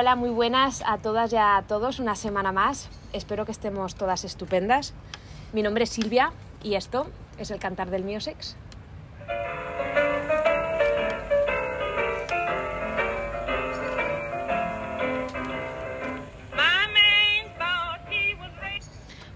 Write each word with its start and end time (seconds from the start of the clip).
Hola, 0.00 0.14
muy 0.14 0.30
buenas 0.30 0.84
a 0.86 0.98
todas 0.98 1.32
y 1.32 1.36
a 1.36 1.64
todos, 1.66 1.98
una 1.98 2.14
semana 2.14 2.52
más. 2.52 2.88
Espero 3.12 3.44
que 3.44 3.50
estemos 3.50 3.96
todas 3.96 4.22
estupendas. 4.22 4.94
Mi 5.52 5.60
nombre 5.60 5.82
es 5.82 5.90
Silvia 5.90 6.30
y 6.62 6.76
esto 6.76 7.08
es 7.36 7.50
el 7.50 7.58
cantar 7.58 7.90
del 7.90 8.04
Miosex. 8.04 8.54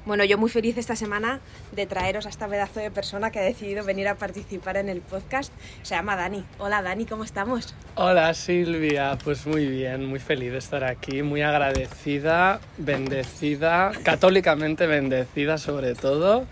Bueno, 0.04 0.24
yo 0.24 0.36
muy 0.36 0.50
feliz 0.50 0.76
esta 0.78 0.96
semana 0.96 1.38
de 1.70 1.86
traeros 1.86 2.26
a 2.26 2.28
esta 2.28 2.48
pedazo 2.48 2.80
de 2.80 2.90
persona 2.90 3.30
que 3.30 3.38
ha 3.38 3.42
decidido 3.42 3.84
venir 3.84 4.08
a 4.08 4.16
participar 4.16 4.76
en 4.76 4.88
el 4.88 5.00
podcast. 5.00 5.52
Se 5.82 5.94
llama 5.94 6.16
Dani. 6.16 6.44
Hola 6.58 6.82
Dani, 6.82 7.06
¿cómo 7.06 7.22
estamos? 7.22 7.72
Hola 7.94 8.34
Silvia, 8.34 9.16
pues 9.22 9.46
muy 9.46 9.68
bien, 9.68 10.06
muy 10.06 10.18
feliz 10.18 10.50
de 10.50 10.58
estar 10.58 10.82
aquí, 10.82 11.22
muy 11.22 11.42
agradecida, 11.42 12.58
bendecida, 12.78 13.92
católicamente 14.02 14.88
bendecida 14.88 15.56
sobre 15.56 15.94
todo 15.94 16.46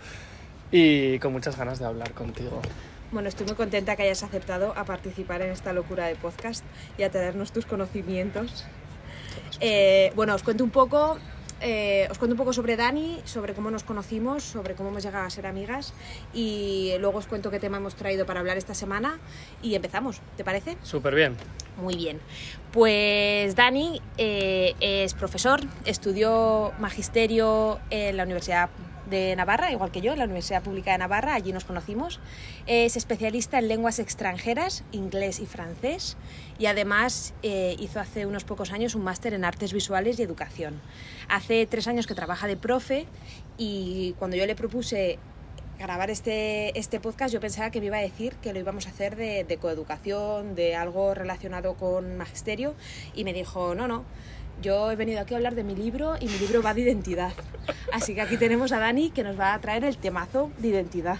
y 0.71 1.19
con 1.19 1.33
muchas 1.33 1.57
ganas 1.57 1.77
de 1.79 1.85
hablar 1.87 2.13
contigo. 2.13 2.61
Bueno, 3.11 3.27
estoy 3.27 3.47
muy 3.47 3.55
contenta 3.55 3.97
que 3.97 4.03
hayas 4.03 4.23
aceptado 4.23 4.73
a 4.77 4.85
participar 4.85 5.41
en 5.41 5.51
esta 5.51 5.73
locura 5.73 6.05
de 6.05 6.15
podcast 6.15 6.63
y 6.97 7.03
a 7.03 7.11
traernos 7.11 7.51
tus 7.51 7.65
conocimientos. 7.65 8.65
Eh, 9.59 10.13
bueno, 10.15 10.33
os 10.33 10.43
cuento 10.43 10.63
un 10.63 10.69
poco 10.69 11.19
eh, 11.61 12.07
os 12.09 12.17
cuento 12.17 12.33
un 12.33 12.37
poco 12.37 12.53
sobre 12.53 12.75
Dani, 12.75 13.19
sobre 13.25 13.53
cómo 13.53 13.71
nos 13.71 13.83
conocimos, 13.83 14.43
sobre 14.43 14.75
cómo 14.75 14.89
hemos 14.89 15.03
llegado 15.03 15.25
a 15.25 15.29
ser 15.29 15.45
amigas 15.45 15.93
y 16.33 16.93
luego 16.99 17.19
os 17.19 17.27
cuento 17.27 17.51
qué 17.51 17.59
tema 17.59 17.77
hemos 17.77 17.95
traído 17.95 18.25
para 18.25 18.39
hablar 18.39 18.57
esta 18.57 18.73
semana 18.73 19.19
y 19.61 19.75
empezamos, 19.75 20.21
¿te 20.37 20.43
parece? 20.43 20.77
Súper 20.83 21.15
bien. 21.15 21.35
Muy 21.77 21.95
bien. 21.95 22.19
Pues 22.71 23.55
Dani 23.55 24.01
eh, 24.17 24.75
es 24.79 25.13
profesor, 25.13 25.61
estudió 25.85 26.73
magisterio 26.79 27.79
en 27.89 28.17
la 28.17 28.23
Universidad 28.23 28.69
de 29.11 29.35
Navarra, 29.35 29.71
igual 29.71 29.91
que 29.91 30.01
yo, 30.01 30.13
en 30.13 30.17
la 30.17 30.25
Universidad 30.25 30.63
Pública 30.63 30.93
de 30.93 30.97
Navarra, 30.97 31.35
allí 31.35 31.53
nos 31.53 31.65
conocimos. 31.65 32.19
Es 32.65 32.97
especialista 32.97 33.59
en 33.59 33.67
lenguas 33.67 33.99
extranjeras, 33.99 34.83
inglés 34.91 35.39
y 35.39 35.45
francés, 35.45 36.17
y 36.57 36.65
además 36.65 37.35
eh, 37.43 37.75
hizo 37.77 37.99
hace 37.99 38.25
unos 38.25 38.43
pocos 38.43 38.71
años 38.71 38.95
un 38.95 39.03
máster 39.03 39.35
en 39.35 39.45
artes 39.45 39.73
visuales 39.73 40.17
y 40.17 40.23
educación. 40.23 40.81
Hace 41.29 41.67
tres 41.67 41.87
años 41.87 42.07
que 42.07 42.15
trabaja 42.15 42.47
de 42.47 42.57
profe 42.57 43.05
y 43.57 44.15
cuando 44.17 44.35
yo 44.35 44.47
le 44.47 44.55
propuse 44.55 45.19
grabar 45.77 46.09
este, 46.11 46.77
este 46.77 46.99
podcast 46.99 47.33
yo 47.33 47.39
pensaba 47.39 47.71
que 47.71 47.79
me 47.79 47.87
iba 47.87 47.97
a 47.97 48.01
decir 48.01 48.35
que 48.35 48.53
lo 48.53 48.59
íbamos 48.59 48.85
a 48.87 48.91
hacer 48.91 49.15
de, 49.15 49.43
de 49.43 49.57
coeducación, 49.57 50.55
de 50.55 50.75
algo 50.75 51.13
relacionado 51.13 51.73
con 51.73 52.17
magisterio, 52.17 52.75
y 53.13 53.23
me 53.23 53.33
dijo, 53.33 53.75
no, 53.75 53.87
no 53.87 54.05
yo 54.61 54.91
he 54.91 54.95
venido 54.95 55.19
aquí 55.19 55.33
a 55.33 55.37
hablar 55.37 55.55
de 55.55 55.63
mi 55.63 55.75
libro 55.75 56.15
y 56.19 56.27
mi 56.27 56.37
libro 56.39 56.61
va 56.61 56.73
de 56.73 56.81
identidad. 56.81 57.33
Así 57.91 58.15
que 58.15 58.21
aquí 58.21 58.37
tenemos 58.37 58.71
a 58.71 58.79
Dani 58.79 59.09
que 59.09 59.23
nos 59.23 59.39
va 59.39 59.53
a 59.53 59.59
traer 59.59 59.83
el 59.83 59.97
temazo 59.97 60.51
de 60.59 60.69
identidad. 60.69 61.17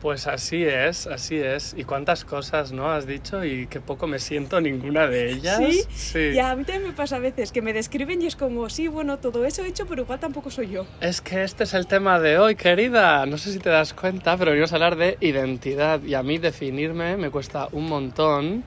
Pues 0.00 0.26
así 0.26 0.62
es, 0.62 1.06
así 1.06 1.36
es. 1.36 1.74
Y 1.76 1.84
cuántas 1.84 2.24
cosas, 2.24 2.70
¿no? 2.70 2.90
Has 2.90 3.06
dicho 3.06 3.44
y 3.44 3.66
qué 3.66 3.80
poco 3.80 4.06
me 4.06 4.18
siento 4.18 4.60
ninguna 4.60 5.06
de 5.06 5.32
ellas. 5.32 5.56
¿Sí? 5.58 5.82
sí. 5.94 6.18
Y 6.34 6.38
a 6.38 6.54
mí 6.54 6.64
también 6.64 6.90
me 6.90 6.92
pasa 6.94 7.16
a 7.16 7.18
veces 7.18 7.50
que 7.50 7.62
me 7.62 7.72
describen 7.72 8.20
y 8.20 8.26
es 8.26 8.36
como, 8.36 8.68
sí, 8.68 8.88
bueno, 8.88 9.18
todo 9.18 9.44
eso 9.46 9.64
he 9.64 9.68
hecho, 9.68 9.86
pero 9.86 10.02
igual 10.02 10.20
tampoco 10.20 10.50
soy 10.50 10.68
yo. 10.68 10.86
Es 11.00 11.20
que 11.22 11.42
este 11.42 11.64
es 11.64 11.72
el 11.72 11.86
tema 11.86 12.20
de 12.20 12.38
hoy, 12.38 12.56
querida. 12.56 13.24
No 13.24 13.38
sé 13.38 13.52
si 13.52 13.58
te 13.58 13.70
das 13.70 13.94
cuenta, 13.94 14.36
pero 14.36 14.50
venimos 14.50 14.72
a 14.72 14.76
hablar 14.76 14.96
de 14.96 15.16
identidad. 15.20 16.02
Y 16.02 16.14
a 16.14 16.22
mí 16.22 16.38
definirme 16.38 17.16
me 17.16 17.30
cuesta 17.30 17.68
un 17.72 17.88
montón. 17.88 18.64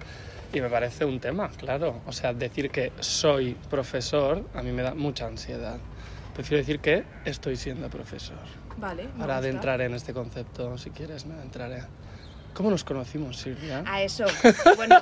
Y 0.51 0.61
me 0.61 0.69
parece 0.69 1.05
un 1.05 1.19
tema, 1.19 1.49
claro. 1.49 2.01
O 2.07 2.11
sea, 2.11 2.33
decir 2.33 2.71
que 2.71 2.91
soy 2.99 3.55
profesor 3.69 4.43
a 4.53 4.63
mí 4.63 4.71
me 4.71 4.81
da 4.81 4.95
mucha 4.95 5.27
ansiedad. 5.27 5.77
Prefiero 6.33 6.59
decir 6.59 6.79
que 6.79 7.03
estoy 7.25 7.55
siendo 7.55 7.89
profesor. 7.89 8.37
Vale. 8.77 9.09
Ahora 9.19 9.37
adentraré 9.37 9.85
en 9.85 9.93
este 9.93 10.13
concepto, 10.13 10.77
si 10.77 10.89
quieres, 10.89 11.25
me 11.25 11.35
adentraré. 11.35 11.83
¿Cómo 12.53 12.71
nos 12.71 12.83
conocimos, 12.83 13.37
Silvia? 13.37 13.83
A 13.85 14.01
eso. 14.01 14.25
Bueno, 14.75 15.01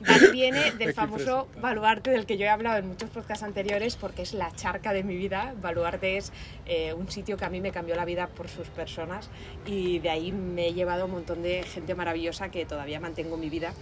Dani 0.00 0.30
viene 0.30 0.72
del 0.78 0.92
famoso 0.92 1.48
baluarte 1.60 2.10
del 2.10 2.26
que 2.26 2.36
yo 2.36 2.44
he 2.44 2.48
hablado 2.48 2.78
en 2.78 2.86
muchos 2.86 3.10
podcasts 3.10 3.42
anteriores 3.42 3.96
porque 3.96 4.22
es 4.22 4.34
la 4.34 4.52
charca 4.54 4.92
de 4.92 5.02
mi 5.02 5.16
vida. 5.16 5.54
Baluarte 5.60 6.16
es 6.16 6.32
eh, 6.66 6.92
un 6.92 7.10
sitio 7.10 7.36
que 7.36 7.44
a 7.44 7.48
mí 7.48 7.60
me 7.60 7.72
cambió 7.72 7.96
la 7.96 8.04
vida 8.04 8.28
por 8.28 8.48
sus 8.48 8.68
personas 8.68 9.30
y 9.66 9.98
de 10.00 10.10
ahí 10.10 10.32
me 10.32 10.68
he 10.68 10.74
llevado 10.74 11.06
un 11.06 11.12
montón 11.12 11.42
de 11.42 11.62
gente 11.62 11.94
maravillosa 11.94 12.50
que 12.50 12.66
todavía 12.66 13.00
mantengo 13.00 13.34
en 13.34 13.40
mi 13.40 13.50
vida 13.50 13.72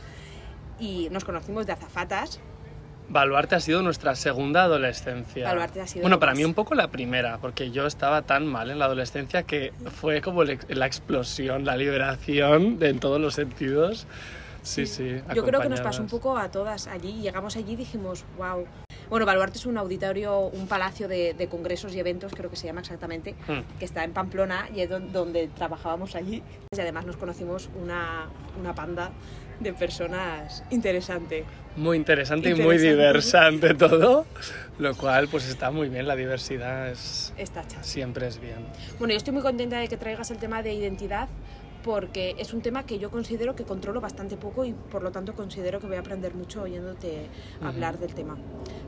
y 0.81 1.09
nos 1.11 1.25
conocimos 1.25 1.67
de 1.67 1.73
azafatas. 1.73 2.41
Baluarte 3.09 3.57
ha 3.57 3.61
sido 3.61 3.83
nuestra 3.83 4.15
segunda 4.15 4.63
adolescencia. 4.63 5.45
Baluarte 5.49 5.81
ha 5.81 5.87
sido 5.87 6.03
bueno, 6.03 6.21
para 6.21 6.33
mí 6.33 6.45
un 6.45 6.55
poco 6.55 6.77
la 6.77 6.89
primera, 6.89 7.39
porque 7.39 7.73
yo 7.73 7.87
estaba 7.87 8.23
tan 8.23 8.47
mal 8.47 8.71
en 8.71 8.79
la 8.79 8.85
adolescencia 8.85 9.43
que 9.43 9.73
fue 10.01 10.21
como 10.21 10.45
la 10.45 10.87
explosión, 10.87 11.65
la 11.65 11.77
liberación 11.77 12.79
de, 12.79 12.89
en 12.89 13.01
todos 13.01 13.21
los 13.21 13.35
sentidos. 13.35 14.07
Sí, 14.63 14.87
sí. 14.87 15.21
Yo 15.35 15.45
creo 15.45 15.61
que 15.61 15.69
nos 15.69 15.81
pasó 15.81 16.03
un 16.03 16.09
poco 16.09 16.37
a 16.37 16.51
todas 16.51 16.87
allí. 16.87 17.21
Llegamos 17.21 17.57
allí 17.57 17.73
y 17.73 17.77
dijimos, 17.77 18.25
wow. 18.37 18.67
Bueno, 19.09 19.27
Baluarte 19.27 19.59
es 19.59 19.67
un 19.67 19.77
auditorio, 19.77 20.39
un 20.39 20.69
palacio 20.69 21.09
de, 21.09 21.35
de, 21.35 21.49
congresos 21.49 21.93
y 21.95 21.99
eventos, 21.99 22.33
creo 22.33 22.49
que 22.49 22.55
se 22.55 22.69
llama 22.69 22.81
exactamente, 22.81 23.35
hmm. 23.49 23.79
que 23.81 23.85
está 23.85 24.05
en 24.05 24.13
Pamplona 24.13 24.69
y 24.73 24.83
es 24.83 24.91
donde 25.13 25.49
trabajábamos 25.49 26.15
allí. 26.15 26.45
Y 26.71 26.81
además 26.81 27.07
nos 27.07 27.17
conocimos 27.17 27.71
una, 27.75 28.29
una 28.57 28.73
panda 28.75 29.11
de 29.61 29.73
personas 29.73 30.65
interesante. 30.71 31.45
Muy 31.77 31.97
interesante, 31.97 32.51
y 32.51 32.55
muy 32.55 32.79
diversante 32.79 33.75
todo, 33.75 34.27
lo 34.79 34.95
cual 34.97 35.29
pues 35.29 35.49
está 35.49 35.71
muy 35.71 35.89
bien, 35.89 36.09
la 36.09 36.17
diversidad 36.17 36.91
es... 36.91 37.33
Está 37.37 37.63
Siempre 37.83 38.27
es 38.27 38.41
bien. 38.41 38.67
Bueno, 38.99 39.13
yo 39.13 39.19
estoy 39.19 39.33
muy 39.33 39.43
contenta 39.43 39.79
de 39.79 39.87
que 39.87 39.97
traigas 39.97 40.31
el 40.33 40.39
tema 40.39 40.63
de 40.63 40.75
identidad 40.75 41.29
porque 41.85 42.35
es 42.39 42.53
un 42.53 42.61
tema 42.61 42.85
que 42.85 42.99
yo 42.99 43.11
considero 43.11 43.55
que 43.57 43.65
controlo 43.65 44.01
bastante 44.01 44.37
poco 44.37 44.65
y 44.65 44.73
por 44.73 45.03
lo 45.03 45.13
tanto 45.13 45.35
considero 45.35 45.81
que 45.81 45.87
voy 45.87 45.97
a 45.97 46.01
aprender 46.01 46.35
mucho 46.35 46.63
oyéndote 46.63 47.27
hablar 47.63 47.99
del 47.99 48.15
tema. 48.15 48.37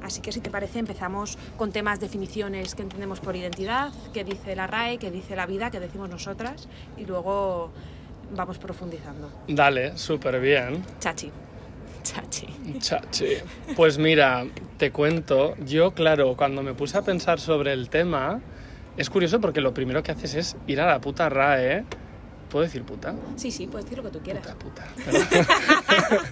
Así 0.02 0.20
que 0.20 0.32
si 0.32 0.40
te 0.40 0.50
parece 0.50 0.78
empezamos 0.78 1.38
con 1.56 1.72
temas, 1.72 2.00
definiciones 2.00 2.74
que 2.74 2.82
entendemos 2.82 3.20
por 3.20 3.36
identidad, 3.36 3.92
qué 4.12 4.24
dice 4.24 4.56
la 4.56 4.66
RAE, 4.66 4.98
qué 4.98 5.10
dice 5.10 5.36
la 5.36 5.46
vida, 5.46 5.70
qué 5.70 5.80
decimos 5.80 6.10
nosotras 6.10 6.68
y 6.96 7.06
luego 7.06 7.70
vamos 8.34 8.58
profundizando. 8.58 9.30
Dale, 9.48 9.96
súper 9.96 10.40
bien. 10.40 10.84
Chachi. 11.00 11.30
Chachi. 12.02 12.46
Chachi. 12.78 13.36
Pues 13.76 13.98
mira, 13.98 14.44
te 14.76 14.90
cuento, 14.90 15.54
yo 15.64 15.92
claro, 15.92 16.36
cuando 16.36 16.62
me 16.62 16.74
puse 16.74 16.98
a 16.98 17.02
pensar 17.02 17.38
sobre 17.38 17.72
el 17.72 17.88
tema, 17.88 18.40
es 18.96 19.08
curioso 19.08 19.40
porque 19.40 19.60
lo 19.60 19.72
primero 19.72 20.02
que 20.02 20.12
haces 20.12 20.34
es 20.34 20.56
ir 20.66 20.80
a 20.80 20.86
la 20.86 21.00
puta 21.00 21.28
RAE. 21.28 21.84
¿Puedo 22.50 22.64
decir 22.64 22.82
puta? 22.82 23.14
Sí, 23.36 23.50
sí, 23.50 23.66
puedes 23.66 23.86
decir 23.86 24.04
lo 24.04 24.04
que 24.04 24.18
tú 24.18 24.22
quieras. 24.22 24.46
Puta, 24.56 24.84
puta. 24.94 26.26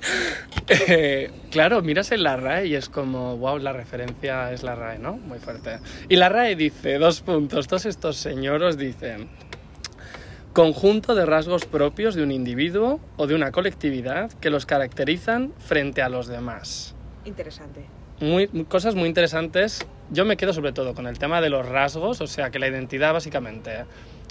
eh, 0.69 1.31
claro, 1.51 1.81
miras 1.81 2.13
en 2.13 2.23
la 2.25 2.37
RAE 2.37 2.67
y 2.67 2.75
es 2.75 2.91
como, 2.91 3.39
wow, 3.39 3.57
la 3.57 3.73
referencia 3.73 4.53
es 4.53 4.63
la 4.63 4.75
RAE, 4.75 4.99
¿no? 4.99 5.15
Muy 5.15 5.39
fuerte. 5.39 5.79
Y 6.11 6.17
la 6.17 6.29
RAE 6.29 6.57
dice, 6.57 6.99
dos 6.99 7.23
puntos, 7.23 7.69
todos 7.69 7.87
estos 7.87 8.19
señoros 8.19 8.77
dicen, 8.77 9.31
conjunto 10.53 11.15
de 11.15 11.27
rasgos 11.27 11.65
propios 11.65 12.15
de 12.15 12.23
un 12.23 12.33
individuo 12.33 13.01
o 13.17 13.27
de 13.27 13.35
una 13.35 13.53
colectividad 13.53 14.33
que 14.41 14.51
los 14.51 14.67
caracterizan 14.67 15.53
frente 15.59 16.03
a 16.03 16.09
los 16.09 16.27
demás. 16.27 16.95
Interesante. 17.25 17.85
Muy, 18.21 18.49
cosas 18.65 18.95
muy 18.95 19.09
interesantes. 19.09 19.87
Yo 20.11 20.25
me 20.25 20.37
quedo 20.37 20.53
sobre 20.53 20.73
todo 20.73 20.95
con 20.95 21.07
el 21.07 21.19
tema 21.19 21.41
de 21.41 21.51
los 21.51 21.67
rasgos, 21.67 22.21
o 22.21 22.27
sea 22.27 22.51
que 22.51 22.59
la 22.59 22.69
identidad 22.69 23.13
básicamente 23.13 23.85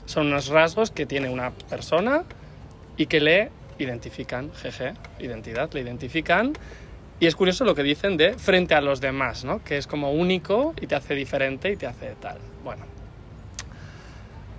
son 0.06 0.28
unos 0.28 0.50
rasgos 0.50 0.92
que 0.92 1.06
tiene 1.06 1.30
una 1.30 1.52
persona 1.52 2.24
y 2.98 3.06
que 3.06 3.22
le 3.22 3.50
identifican, 3.80 4.52
jeje, 4.54 4.94
identidad, 5.20 5.72
le 5.74 5.82
identifican. 5.82 6.54
Y 7.22 7.28
es 7.28 7.36
curioso 7.36 7.66
lo 7.66 7.76
que 7.76 7.84
dicen 7.84 8.18
de 8.18 8.34
frente 8.34 8.76
a 8.76 8.82
los 8.82 9.02
demás, 9.02 9.44
¿no? 9.44 9.64
Que 9.64 9.78
es 9.78 9.88
como 9.88 10.12
único 10.12 10.74
y 10.80 10.88
te 10.88 10.96
hace 10.96 11.16
diferente 11.16 11.72
y 11.72 11.76
te 11.76 11.88
hace 11.88 12.16
tal. 12.20 12.38
Bueno. 12.64 12.86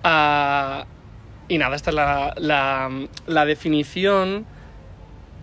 Uh, 0.04 0.84
y 1.50 1.58
nada, 1.58 1.74
esta 1.74 1.90
es 1.90 1.96
la, 3.26 3.44
definición 3.44 4.46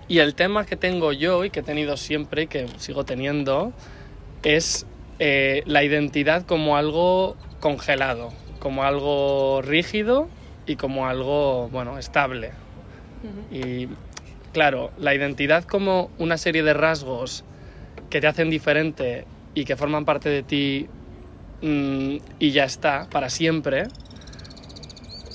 y 0.08 0.20
el 0.20 0.36
tema 0.36 0.66
que 0.66 0.78
tengo 0.78 1.12
yo 1.12 1.44
y 1.44 1.50
que 1.50 1.60
he 1.60 1.64
tenido 1.64 1.98
siempre 1.98 2.44
y 2.44 2.48
que 2.48 2.66
sigo 2.78 3.04
teniendo 3.04 3.74
es 4.42 4.88
eh, 5.20 5.64
la 5.66 5.84
identidad 5.84 6.46
como 6.46 6.78
algo 6.78 7.36
congelado, 7.60 8.32
como 8.60 8.84
algo 8.84 9.62
rígido 9.62 10.30
y 10.66 10.78
como 10.78 11.08
algo, 11.08 11.68
bueno, 11.74 11.98
estable. 12.00 12.52
Y 13.52 13.90
claro, 14.54 14.92
la 14.98 15.14
identidad 15.14 15.66
como 15.66 16.10
una 16.20 16.38
serie 16.38 16.64
de 16.64 16.74
rasgos 16.74 17.44
que 18.10 18.22
te 18.22 18.28
hacen 18.28 18.50
diferente 18.50 19.26
y 19.54 19.66
que 19.66 19.76
forman 19.76 20.06
parte 20.06 20.30
de 20.30 20.42
ti 20.42 20.88
mm, 21.62 22.18
y 22.40 22.52
ya 22.52 22.64
está, 22.64 23.10
para 23.10 23.30
siempre, 23.30 23.88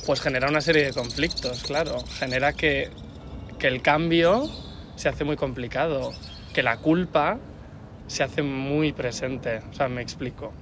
pues 0.06 0.20
genera 0.20 0.48
una 0.48 0.60
serie 0.60 0.84
de 0.84 0.92
conflictos, 0.92 1.62
claro. 1.62 1.98
Genera 2.18 2.52
que, 2.52 2.90
que 3.58 3.68
el 3.68 3.82
cambio 3.82 4.48
se 4.96 5.08
hace 5.08 5.24
muy 5.24 5.36
complicado, 5.36 6.12
que 6.52 6.62
la 6.62 6.78
culpa 6.78 7.38
se 8.06 8.22
hace 8.22 8.42
muy 8.42 8.92
presente. 8.92 9.60
O 9.70 9.72
sea, 9.72 9.88
me 9.88 10.02
explico. 10.02 10.52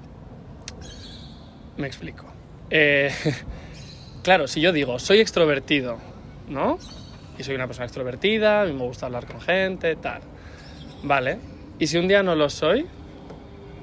Me 1.77 1.87
explico. 1.87 2.27
Eh, 2.71 3.11
claro, 4.23 4.47
si 4.47 4.61
yo 4.61 4.73
digo, 4.73 4.99
soy 4.99 5.21
extrovertido, 5.21 5.99
¿no? 6.49 6.79
Y 7.39 7.43
soy 7.43 7.55
una 7.55 7.67
persona 7.67 7.87
extrovertida, 7.87 8.63
a 8.63 8.65
mí 8.67 8.73
me 8.73 8.85
gusta 8.85 9.07
hablar 9.07 9.27
con 9.27 9.41
gente, 9.41 9.97
tal. 9.97 10.21
Vale. 11.03 11.39
¿Y 11.79 11.87
si 11.87 11.97
un 11.97 12.09
día 12.09 12.23
no 12.23 12.35
lo 12.35 12.51
soy? 12.51 12.87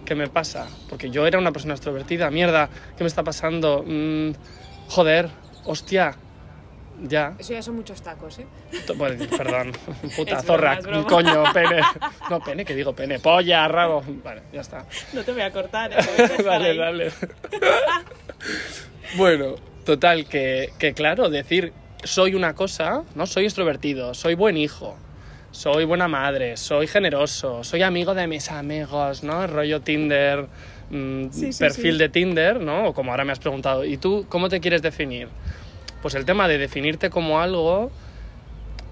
¿Qué 0.05 0.15
me 0.15 0.27
pasa? 0.27 0.67
Porque 0.89 1.09
yo 1.09 1.25
era 1.25 1.39
una 1.39 1.51
persona 1.51 1.73
extrovertida, 1.73 2.29
mierda, 2.29 2.69
¿qué 2.95 3.03
me 3.03 3.07
está 3.07 3.23
pasando? 3.23 3.83
Mm, 3.85 4.31
joder, 4.87 5.29
hostia, 5.67 6.15
ya. 7.03 7.35
Eso 7.37 7.53
ya 7.53 7.61
son 7.61 7.75
muchos 7.75 8.01
tacos, 8.01 8.39
¿eh? 8.39 8.47
Bueno, 8.95 9.25
perdón, 9.37 9.73
puta 10.15 10.39
Es 10.39 10.45
zorra, 10.45 10.79
broma, 10.79 10.99
es 10.99 11.05
broma. 11.05 11.07
coño, 11.07 11.53
pene. 11.53 11.81
No, 12.29 12.39
pene, 12.39 12.65
que 12.65 12.73
digo 12.73 12.93
pene, 12.93 13.19
polla, 13.19 13.67
rabo. 13.67 14.03
Vale, 14.23 14.41
ya 14.51 14.61
está. 14.61 14.85
No 15.13 15.23
te 15.23 15.31
voy 15.31 15.41
a 15.41 15.51
cortar, 15.51 15.91
¿eh? 15.93 15.97
Dale, 16.43 16.75
dale. 16.75 17.11
bueno, 19.17 19.55
total, 19.85 20.25
que, 20.25 20.73
que 20.79 20.93
claro, 20.93 21.29
decir 21.29 21.73
soy 22.03 22.33
una 22.35 22.53
cosa, 22.53 23.03
¿no? 23.15 23.25
Soy 23.25 23.45
extrovertido, 23.45 24.13
soy 24.13 24.35
buen 24.35 24.57
hijo, 24.57 24.97
soy 25.51 25.85
buena 25.85 26.07
madre, 26.07 26.57
soy 26.57 26.87
generoso, 26.87 27.63
soy 27.63 27.83
amigo 27.83 28.13
de 28.13 28.27
mis 28.27 28.51
amigos, 28.51 29.23
¿no? 29.23 29.45
Rollo 29.47 29.81
Tinder, 29.81 30.47
mm, 30.89 31.29
Sí, 31.31 31.53
sí, 31.53 31.59
perfil 31.59 31.93
sí. 31.93 31.99
de 31.99 32.09
Tinder, 32.09 32.59
¿no? 32.59 32.87
O 32.89 32.93
como 32.93 33.11
ahora 33.11 33.25
me 33.25 33.31
has 33.31 33.39
preguntado, 33.39 33.85
¿y 33.85 33.97
tú 33.97 34.25
cómo 34.29 34.49
te 34.49 34.59
quieres 34.59 34.81
definir? 34.81 35.27
Pues 36.01 36.15
el 36.15 36.25
tema 36.25 36.47
de 36.47 36.57
definirte 36.57 37.09
como 37.09 37.39
algo 37.39 37.91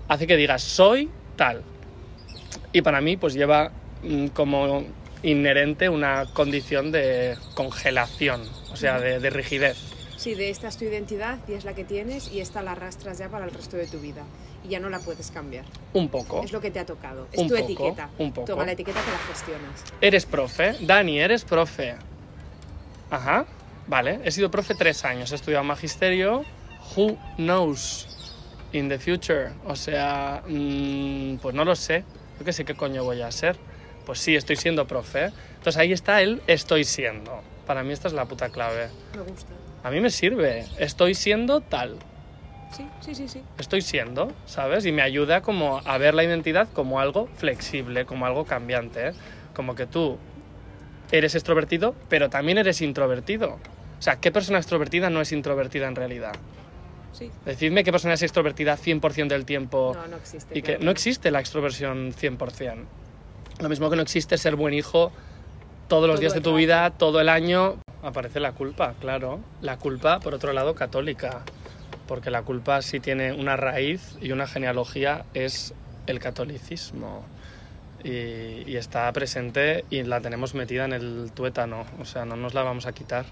hace 0.08 0.28
que 0.28 0.38
digas 0.38 0.62
soy 0.62 1.10
tal. 1.36 1.62
Y 2.74 2.82
para 2.82 3.02
mí 3.02 3.18
pues 3.18 3.34
lleva 3.34 3.72
mm, 4.04 4.28
como 4.28 4.86
inherente 5.24 5.90
una 5.90 6.26
condición 6.34 6.92
de 6.92 7.36
congelación, 7.56 8.42
o 8.72 8.76
sea, 8.76 9.00
de, 9.00 9.20
de 9.20 9.30
rigidez. 9.30 9.78
Sí, 10.18 10.34
de 10.34 10.50
esta 10.50 10.68
es 10.68 10.78
tu 10.78 10.86
identidad 10.86 11.40
y 11.48 11.54
es 11.54 11.66
la 11.66 11.74
que 11.76 11.84
tienes 11.84 12.32
y 12.32 12.40
esta 12.40 12.62
la 12.62 12.72
arrastras 12.72 13.18
ya 13.18 13.30
para 13.30 13.46
el 13.46 13.52
resto 13.52 13.78
de 13.78 13.86
tu 13.88 14.00
vida 14.00 14.24
y 14.64 14.70
ya 14.70 14.80
no 14.80 14.90
la 14.90 15.00
puedes 15.00 15.30
cambiar. 15.32 15.66
Un 15.94 16.10
poco. 16.10 16.42
Es 16.44 16.52
lo 16.52 16.62
que 16.62 16.72
te 16.72 16.80
ha 16.80 16.86
tocado, 16.86 17.28
es 17.32 17.40
Un 17.40 17.48
tu 17.50 17.56
poco, 17.56 17.66
etiqueta. 17.66 18.10
un 18.18 18.32
poco. 18.32 18.48
Toma 18.48 18.66
la 18.66 18.72
etiqueta 18.72 19.00
que 19.04 19.12
la 19.12 19.18
gestionas. 19.18 19.84
Eres 20.02 20.26
profe. 20.26 20.76
Dani, 20.82 21.20
eres 21.20 21.44
profe. 21.44 21.96
Ajá. 23.10 23.46
Vale. 23.88 24.20
He 24.24 24.32
sido 24.32 24.50
profe 24.50 24.74
tres 24.74 25.06
años. 25.06 25.32
He 25.32 25.36
estudiado 25.36 25.64
magisterio. 25.64 26.44
Who 26.96 27.18
knows 27.38 28.08
in 28.74 28.90
the 28.90 28.98
future? 29.00 29.52
O 29.66 29.76
sea, 29.76 30.42
mm, 30.48 31.38
pues 31.38 31.54
no 31.54 31.66
lo 31.66 31.76
sé. 31.76 32.04
Yo 32.40 32.46
qué 32.46 32.54
sé 32.54 32.66
qué 32.66 32.74
coño 32.76 33.04
voy 33.04 33.22
a 33.22 33.32
ser. 33.32 33.58
Pues 34.06 34.20
sí, 34.20 34.36
estoy 34.36 34.56
siendo 34.56 34.88
profe. 34.88 35.32
Entonces 35.58 35.78
ahí 35.78 35.92
está 35.94 36.22
el 36.22 36.42
estoy 36.48 36.84
siendo. 36.84 37.42
Para 37.68 37.84
mí 37.84 37.94
esta 37.94 38.08
es 38.08 38.14
la 38.14 38.26
puta 38.26 38.50
clave. 38.50 38.90
Me 39.16 39.22
gusta. 39.22 39.52
A 39.86 39.92
mí 39.92 40.00
me 40.02 40.10
sirve. 40.10 40.66
Estoy 40.80 41.14
siendo 41.14 41.62
tal. 41.62 41.98
Sí, 42.76 42.88
sí, 43.02 43.14
sí, 43.14 43.28
sí. 43.28 43.42
Estoy 43.60 43.82
siendo, 43.82 44.32
¿sabes? 44.48 44.84
Y 44.88 44.92
me 44.92 45.04
ayuda 45.04 45.42
como 45.42 45.80
a 45.86 45.98
ver 46.00 46.16
la 46.16 46.24
identidad 46.24 46.68
como 46.74 47.00
algo 47.00 47.30
flexible, 47.38 48.06
como 48.08 48.26
algo 48.26 48.46
cambiante. 48.46 49.10
¿eh? 49.10 49.12
Como 49.54 49.76
que 49.76 49.86
tú 49.86 50.18
eres 51.12 51.36
extrovertido, 51.36 51.94
pero 52.10 52.32
también 52.32 52.58
eres 52.58 52.82
introvertido. 52.82 53.60
O 54.00 54.02
sea, 54.02 54.16
¿qué 54.20 54.32
persona 54.32 54.58
extrovertida 54.58 55.12
no 55.12 55.22
es 55.22 55.32
introvertida 55.32 55.88
en 55.88 55.96
realidad? 55.96 56.34
Sí. 57.14 57.30
Decidme 57.46 57.84
qué 57.84 57.92
persona 57.92 58.16
es 58.16 58.24
extrovertida 58.24 58.76
100% 58.78 59.28
del 59.28 59.46
tiempo 59.46 59.94
No, 59.96 60.08
no 60.08 60.18
existe. 60.18 60.58
y 60.58 60.64
que 60.64 60.80
no 60.80 60.90
existe 60.90 61.30
la 61.30 61.42
extroversión 61.42 62.12
100%. 62.12 62.86
Lo 63.60 63.70
mismo 63.70 63.92
que 63.92 63.96
no 63.98 64.02
existe 64.02 64.36
ser 64.40 64.56
buen 64.56 64.74
hijo 64.74 65.12
todos 65.88 66.08
los 66.08 66.16
Todo 66.16 66.22
días 66.22 66.34
de 66.34 66.42
tu 66.42 66.50
rato. 66.50 66.58
vida, 66.58 66.90
todo 66.90 67.22
el 67.22 67.30
año. 67.30 67.78
Aparece 68.06 68.40
la 68.40 68.52
culpa, 68.52 68.94
claro. 69.02 69.40
La 69.64 69.78
culpa, 69.78 70.20
por 70.20 70.36
otro 70.36 70.54
lado, 70.54 70.76
católica. 70.76 71.42
Porque 72.08 72.30
la 72.30 72.44
culpa 72.44 72.84
sí 72.84 73.00
tiene 73.00 73.34
una 73.34 73.58
raíz 73.58 74.16
y 74.22 74.32
una 74.32 74.46
genealogía, 74.46 75.26
es 75.34 75.74
el 76.06 76.20
catolicismo. 76.20 77.26
Y, 78.04 78.76
está 78.76 79.12
presente 79.12 79.86
y 79.90 80.04
la 80.04 80.22
tenemos 80.22 80.54
metida 80.54 80.86
en 80.86 80.94
el 80.94 81.32
tuétano. 81.34 81.88
O 82.00 82.06
sea, 82.06 82.26
no 82.26 82.36
nos 82.36 82.54
la 82.54 82.62
vamos 82.62 82.86
a 82.86 82.94
quitar. 82.94 83.26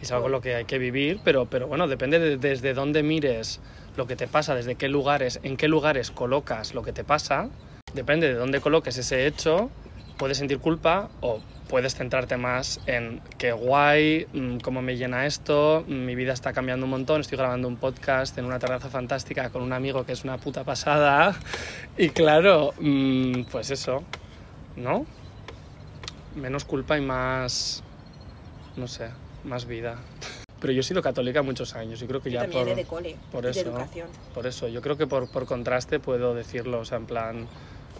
Es 0.00 0.12
algo 0.12 0.28
lo 0.28 0.40
que 0.40 0.54
hay 0.54 0.66
que 0.66 0.78
vivir, 0.78 1.18
pero, 1.24 1.46
pero 1.46 1.66
bueno, 1.66 1.88
depende 1.88 2.20
de 2.20 2.36
desde 2.36 2.74
dónde 2.74 3.02
mires 3.02 3.60
lo 3.96 4.06
que 4.06 4.14
te 4.14 4.28
pasa, 4.28 4.54
desde 4.54 4.76
qué 4.76 4.88
lugares, 4.88 5.40
en 5.42 5.56
qué 5.56 5.66
lugares 5.66 6.12
colocas 6.12 6.74
lo 6.74 6.84
que 6.84 6.92
te 6.92 7.02
pasa, 7.02 7.48
depende 7.92 8.28
de 8.28 8.34
dónde 8.34 8.60
coloques 8.60 8.96
ese 8.98 9.26
hecho, 9.26 9.70
puedes 10.22 10.38
sentir 10.38 10.60
culpa 10.60 11.08
o 11.20 11.40
puedes 11.66 11.96
centrarte 11.96 12.36
más 12.36 12.78
en 12.86 13.20
qué 13.38 13.50
guay, 13.50 14.28
mm, 14.32 14.58
cómo 14.58 14.80
me 14.80 14.96
llena 14.96 15.26
esto, 15.26 15.82
mm, 15.84 15.92
mi 15.92 16.14
vida 16.14 16.32
está 16.32 16.52
cambiando 16.52 16.86
un 16.86 16.90
montón, 16.90 17.22
estoy 17.22 17.38
grabando 17.38 17.66
un 17.66 17.76
podcast 17.76 18.38
en 18.38 18.44
una 18.44 18.60
terraza 18.60 18.88
fantástica 18.88 19.50
con 19.50 19.62
un 19.62 19.72
amigo 19.72 20.06
que 20.06 20.12
es 20.12 20.22
una 20.22 20.38
puta 20.38 20.62
pasada 20.62 21.34
y 21.98 22.10
claro, 22.10 22.72
mm, 22.78 23.46
pues 23.50 23.72
eso, 23.72 24.04
¿no? 24.76 25.06
Menos 26.36 26.64
culpa 26.66 26.96
y 26.96 27.00
más, 27.00 27.82
no 28.76 28.86
sé, 28.86 29.08
más 29.42 29.66
vida. 29.66 29.96
Pero 30.60 30.72
yo 30.72 30.82
he 30.82 30.84
sido 30.84 31.02
católica 31.02 31.42
muchos 31.42 31.74
años 31.74 32.00
y 32.00 32.06
creo 32.06 32.22
que 32.22 32.30
Yo 32.30 32.44
ya 32.44 32.48
por... 32.48 32.72
de 32.72 32.84
cole, 32.84 33.16
por 33.32 33.44
eso, 33.44 33.64
de 33.64 33.70
educación. 33.70 34.08
Por 34.32 34.46
eso, 34.46 34.68
yo 34.68 34.82
creo 34.82 34.96
que 34.96 35.08
por, 35.08 35.28
por 35.32 35.46
contraste 35.46 35.98
puedo 35.98 36.32
decirlo, 36.32 36.78
o 36.78 36.84
sea, 36.84 36.98
en 36.98 37.06
plan, 37.06 37.48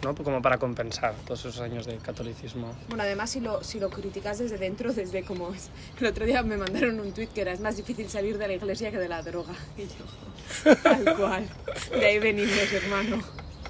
¿no? 0.03 0.15
Como 0.15 0.41
para 0.41 0.57
compensar 0.57 1.15
todos 1.25 1.39
esos 1.39 1.59
años 1.59 1.85
de 1.85 1.97
catolicismo. 1.97 2.73
Bueno, 2.87 3.03
además 3.03 3.29
si 3.31 3.39
lo, 3.39 3.63
si 3.63 3.79
lo 3.79 3.89
criticas 3.89 4.39
desde 4.39 4.57
dentro, 4.57 4.93
desde 4.93 5.23
como 5.23 5.53
es... 5.53 5.69
El 5.99 6.07
otro 6.07 6.25
día 6.25 6.43
me 6.43 6.57
mandaron 6.57 6.99
un 6.99 7.11
tuit 7.13 7.31
que 7.31 7.41
era 7.41 7.51
es 7.51 7.59
más 7.59 7.77
difícil 7.77 8.09
salir 8.09 8.37
de 8.37 8.47
la 8.47 8.53
iglesia 8.53 8.91
que 8.91 8.97
de 8.97 9.09
la 9.09 9.21
droga. 9.21 9.53
Y 9.77 9.83
yo, 9.83 10.75
tal 10.75 11.15
cual. 11.15 11.47
De 11.91 12.05
ahí 12.05 12.19
venimos, 12.19 12.71
hermano. 12.73 13.23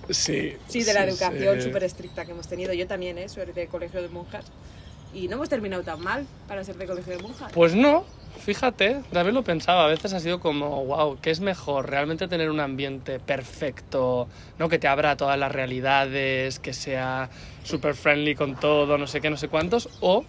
Sí. 0.09 0.57
Sí, 0.67 0.83
de 0.83 0.93
la 0.93 1.03
sí, 1.03 1.09
educación 1.09 1.55
sí. 1.57 1.61
súper 1.61 1.83
estricta 1.83 2.25
que 2.25 2.31
hemos 2.31 2.47
tenido. 2.47 2.73
Yo 2.73 2.87
también, 2.87 3.17
¿eh? 3.17 3.29
Soy 3.29 3.45
de 3.45 3.67
colegio 3.67 4.01
de 4.01 4.09
monjas. 4.09 4.45
Y 5.13 5.27
no 5.27 5.35
hemos 5.35 5.49
terminado 5.49 5.83
tan 5.83 6.01
mal 6.01 6.25
para 6.47 6.63
ser 6.63 6.75
de 6.75 6.85
colegio 6.85 7.15
de 7.15 7.23
monjas. 7.23 7.51
Pues 7.53 7.75
no, 7.75 8.05
fíjate, 8.39 9.01
de 9.11 9.19
haberlo 9.19 9.43
pensado, 9.43 9.79
a 9.79 9.87
veces 9.87 10.13
ha 10.13 10.19
sido 10.19 10.39
como, 10.39 10.85
wow, 10.85 11.17
¿qué 11.21 11.31
es 11.31 11.39
mejor? 11.39 11.89
¿Realmente 11.89 12.27
tener 12.27 12.49
un 12.49 12.59
ambiente 12.59 13.19
perfecto, 13.19 14.27
¿no? 14.59 14.69
que 14.69 14.79
te 14.79 14.87
abra 14.87 15.11
a 15.11 15.17
todas 15.17 15.37
las 15.39 15.51
realidades, 15.51 16.59
que 16.59 16.73
sea 16.73 17.29
súper 17.63 17.95
friendly 17.95 18.35
con 18.35 18.59
todo, 18.59 18.97
no 18.97 19.07
sé 19.07 19.21
qué, 19.21 19.29
no 19.29 19.37
sé 19.37 19.47
cuántos? 19.47 19.89
¿O 20.01 20.25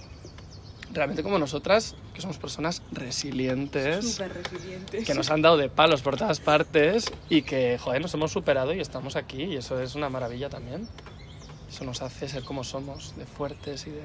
realmente 0.93 1.23
como 1.23 1.39
nosotras, 1.39 1.97
que 2.15 2.21
somos 2.21 2.39
personas 2.39 2.83
resilientes? 2.93 4.19
Resilientes. 4.19 5.05
que 5.05 5.15
nos 5.15 5.31
han 5.31 5.43
dado 5.43 5.57
de 5.57 5.69
palos 5.69 6.03
por 6.03 6.17
todas 6.17 6.41
partes 6.41 7.13
y 7.29 7.43
que, 7.43 7.79
joder, 7.79 8.01
nos 8.01 8.15
hemos 8.15 8.33
superado 8.33 8.73
y 8.73 8.81
estamos 8.81 9.17
aquí 9.17 9.43
y 9.43 9.57
eso 9.57 9.81
es 9.81 9.95
una 9.95 10.09
maravilla 10.09 10.49
también. 10.49 10.89
Eso 11.69 11.85
nos 11.85 12.03
hace 12.03 12.29
ser 12.29 12.45
como 12.45 12.63
somos, 12.63 13.17
de 13.17 13.27
fuertes 13.27 13.89
y 13.89 13.91
de... 13.91 14.03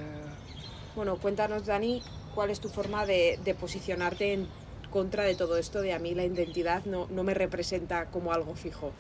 Bueno, 0.96 1.18
cuéntanos, 1.18 1.66
Dani, 1.66 2.02
cuál 2.36 2.50
es 2.50 2.60
tu 2.60 2.70
forma 2.70 3.06
de, 3.06 3.40
de 3.44 3.56
posicionarte 3.56 4.34
en 4.34 4.48
contra 4.90 5.24
de 5.24 5.36
todo 5.36 5.58
esto 5.58 5.82
de 5.82 5.94
a 5.94 6.00
mí 6.00 6.16
la 6.16 6.26
identidad 6.26 6.84
no, 6.86 7.08
me 7.08 7.34
representa 7.34 8.06
como 8.06 8.34
algo 8.34 8.56
fijo. 8.56 8.92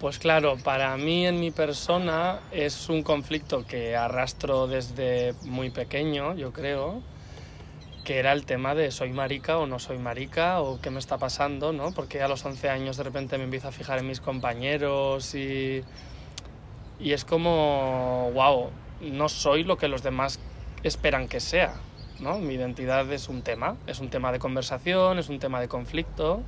Pues 0.00 0.18
claro, 0.18 0.56
para 0.62 0.96
mí 0.96 1.26
en 1.26 1.40
mi 1.40 1.50
persona 1.50 2.40
es 2.52 2.88
un 2.88 3.02
conflicto 3.02 3.66
que 3.66 3.96
arrastro 3.96 4.66
desde 4.66 5.34
muy 5.42 5.70
pequeño, 5.70 6.34
yo 6.34 6.52
creo, 6.52 7.02
que 8.04 8.18
era 8.18 8.32
el 8.32 8.44
tema 8.44 8.74
de 8.74 8.90
soy 8.90 9.12
marica 9.12 9.58
o 9.58 9.66
no 9.66 9.78
soy 9.78 9.98
marica 9.98 10.60
o 10.60 10.80
qué 10.80 10.90
me 10.90 11.00
está 11.00 11.18
pasando, 11.18 11.72
¿no? 11.72 11.92
Porque 11.92 12.22
a 12.22 12.28
los 12.28 12.44
11 12.44 12.68
años 12.68 12.96
de 12.96 13.02
repente 13.02 13.38
me 13.38 13.44
empiezo 13.44 13.68
a 13.68 13.72
fijar 13.72 13.98
en 13.98 14.06
mis 14.06 14.20
compañeros 14.20 15.34
y, 15.34 15.82
y 17.00 17.12
es 17.12 17.24
como, 17.24 18.30
wow, 18.34 18.70
no 19.00 19.28
soy 19.28 19.64
lo 19.64 19.76
que 19.76 19.88
los 19.88 20.02
demás 20.02 20.38
esperan 20.82 21.28
que 21.28 21.40
sea, 21.40 21.74
¿no? 22.20 22.38
Mi 22.38 22.54
identidad 22.54 23.10
es 23.12 23.28
un 23.28 23.42
tema, 23.42 23.76
es 23.86 24.00
un 24.00 24.10
tema 24.10 24.32
de 24.32 24.38
conversación, 24.38 25.18
es 25.18 25.28
un 25.28 25.38
tema 25.38 25.60
de 25.60 25.68
conflicto 25.68 26.42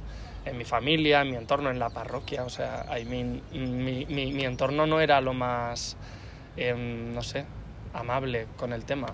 en 0.44 0.56
mi 0.56 0.64
familia, 0.64 1.20
en 1.22 1.30
mi 1.30 1.36
entorno, 1.36 1.70
en 1.70 1.78
la 1.78 1.90
parroquia, 1.90 2.44
o 2.44 2.48
sea, 2.48 2.86
mi, 3.06 3.24
mi- 3.52 4.06
mi 4.06 4.44
entorno 4.44 4.86
no 4.86 5.00
era 5.00 5.20
lo 5.20 5.34
más, 5.34 5.96
em, 6.56 7.12
no 7.14 7.22
sé, 7.22 7.44
amable 7.92 8.46
con 8.56 8.72
el 8.72 8.84
tema. 8.84 9.08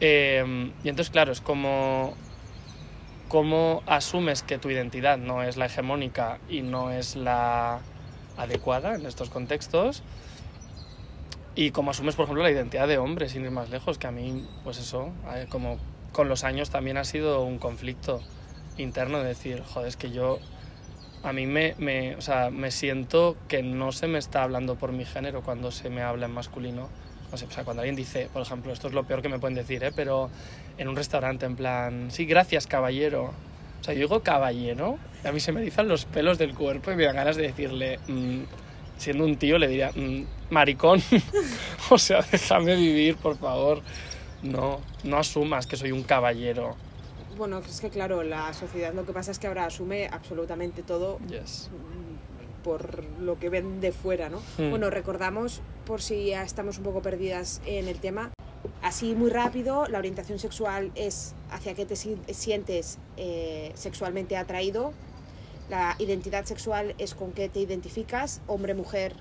Em, 0.00 0.72
y 0.82 0.88
entonces, 0.88 1.10
claro, 1.10 1.32
es 1.32 1.40
como 1.40 2.14
cómo 3.28 3.82
asumes 3.86 4.42
que 4.42 4.58
tu 4.58 4.68
identidad 4.70 5.16
no 5.16 5.42
es 5.42 5.56
la 5.56 5.66
hegemónica 5.66 6.38
y 6.48 6.62
no 6.62 6.90
es 6.90 7.16
la 7.16 7.80
adecuada 8.36 8.94
en 8.94 9.06
estos 9.06 9.30
contextos 9.30 10.02
y 11.54 11.70
cómo 11.70 11.90
asumes, 11.90 12.14
por 12.14 12.24
ejemplo, 12.24 12.42
la 12.42 12.50
identidad 12.50 12.88
de 12.88 12.98
hombre, 12.98 13.28
sin 13.28 13.44
ir 13.44 13.50
más 13.50 13.70
lejos, 13.70 13.98
que 13.98 14.06
a 14.06 14.10
mí, 14.10 14.46
pues 14.64 14.78
eso, 14.78 15.10
como 15.48 15.78
con 16.12 16.28
los 16.28 16.44
años 16.44 16.70
también 16.70 16.96
ha 16.96 17.04
sido 17.04 17.42
un 17.42 17.58
conflicto 17.58 18.20
interno 18.76 19.18
de 19.18 19.28
decir, 19.28 19.62
joder, 19.62 19.88
es 19.88 19.96
que 19.96 20.10
yo, 20.10 20.38
a 21.22 21.32
mí 21.32 21.46
me, 21.46 21.74
me, 21.78 22.16
o 22.16 22.20
sea, 22.20 22.50
me 22.50 22.70
siento 22.70 23.36
que 23.48 23.62
no 23.62 23.92
se 23.92 24.06
me 24.08 24.18
está 24.18 24.42
hablando 24.42 24.76
por 24.76 24.92
mi 24.92 25.04
género 25.04 25.42
cuando 25.42 25.70
se 25.70 25.90
me 25.90 26.02
habla 26.02 26.26
en 26.26 26.32
masculino 26.32 26.88
no 27.32 27.38
sé, 27.38 27.46
o 27.46 27.50
sea, 27.50 27.64
cuando 27.64 27.80
alguien 27.80 27.96
dice, 27.96 28.28
por 28.30 28.42
ejemplo, 28.42 28.72
esto 28.72 28.88
es 28.88 28.94
lo 28.94 29.04
peor 29.04 29.22
que 29.22 29.30
me 29.30 29.38
pueden 29.38 29.54
decir, 29.56 29.82
¿eh? 29.82 29.90
pero 29.96 30.30
en 30.76 30.86
un 30.86 30.94
restaurante 30.94 31.46
en 31.46 31.56
plan, 31.56 32.10
sí, 32.10 32.26
gracias, 32.26 32.66
caballero. 32.66 33.32
O 33.80 33.84
sea, 33.84 33.94
yo 33.94 34.00
digo 34.00 34.22
caballero, 34.22 34.98
a 35.24 35.32
mí 35.32 35.40
se 35.40 35.50
me 35.50 35.62
erizan 35.62 35.88
los 35.88 36.04
pelos 36.04 36.38
del 36.38 36.54
cuerpo 36.54 36.92
y 36.92 36.96
me 36.96 37.04
dan 37.04 37.16
ganas 37.16 37.36
de 37.36 37.44
decirle, 37.44 37.98
mm, 38.06 38.42
siendo 39.02 39.24
un 39.24 39.36
tío, 39.36 39.58
le 39.58 39.68
diría, 39.68 39.90
mm, 39.94 40.22
maricón, 40.50 41.02
o 41.90 41.98
sea, 41.98 42.24
déjame 42.30 42.76
vivir, 42.76 43.16
por 43.16 43.36
favor. 43.36 43.82
No, 44.42 44.80
no 45.04 45.18
asumas 45.18 45.66
que 45.66 45.76
soy 45.76 45.92
un 45.92 46.02
caballero. 46.02 46.74
Bueno, 47.36 47.58
es 47.58 47.80
que 47.80 47.90
claro, 47.90 48.22
la 48.22 48.52
sociedad 48.54 48.92
lo 48.92 49.04
que 49.06 49.12
pasa 49.12 49.30
es 49.30 49.38
que 49.38 49.46
ahora 49.46 49.64
asume 49.66 50.06
absolutamente 50.10 50.82
todo 50.82 51.18
Yes. 51.28 51.70
mm, 51.72 52.62
por 52.64 53.04
lo 53.20 53.38
que 53.38 53.48
ven 53.48 53.80
de 53.80 53.92
fuera, 53.92 54.28
¿no? 54.28 54.38
Hmm. 54.58 54.70
Bueno, 54.70 54.90
recordamos, 54.90 55.60
por 55.86 56.02
si 56.02 56.26
ya 56.26 56.42
estamos 56.42 56.78
un 56.78 56.84
poco 56.84 57.02
perdidas 57.02 57.60
en 57.66 57.88
el 57.88 57.98
tema, 57.98 58.30
así 58.82 59.14
muy 59.14 59.30
rápido, 59.30 59.86
la 59.88 59.98
orientación 59.98 60.38
sexual 60.38 60.90
es 60.94 61.34
hacia 61.50 61.74
qué 61.74 61.86
te 61.86 61.96
si- 61.96 62.18
sientes 62.32 62.98
eh, 63.16 63.72
sexualmente 63.74 64.36
atraído, 64.36 64.92
la 65.72 65.96
identidad 65.98 66.44
sexual 66.44 66.94
es 66.98 67.14
con 67.14 67.32
qué 67.32 67.48
te 67.48 67.58
identificas, 67.58 68.40
hombre, 68.46 68.74
mujer, 68.74 69.14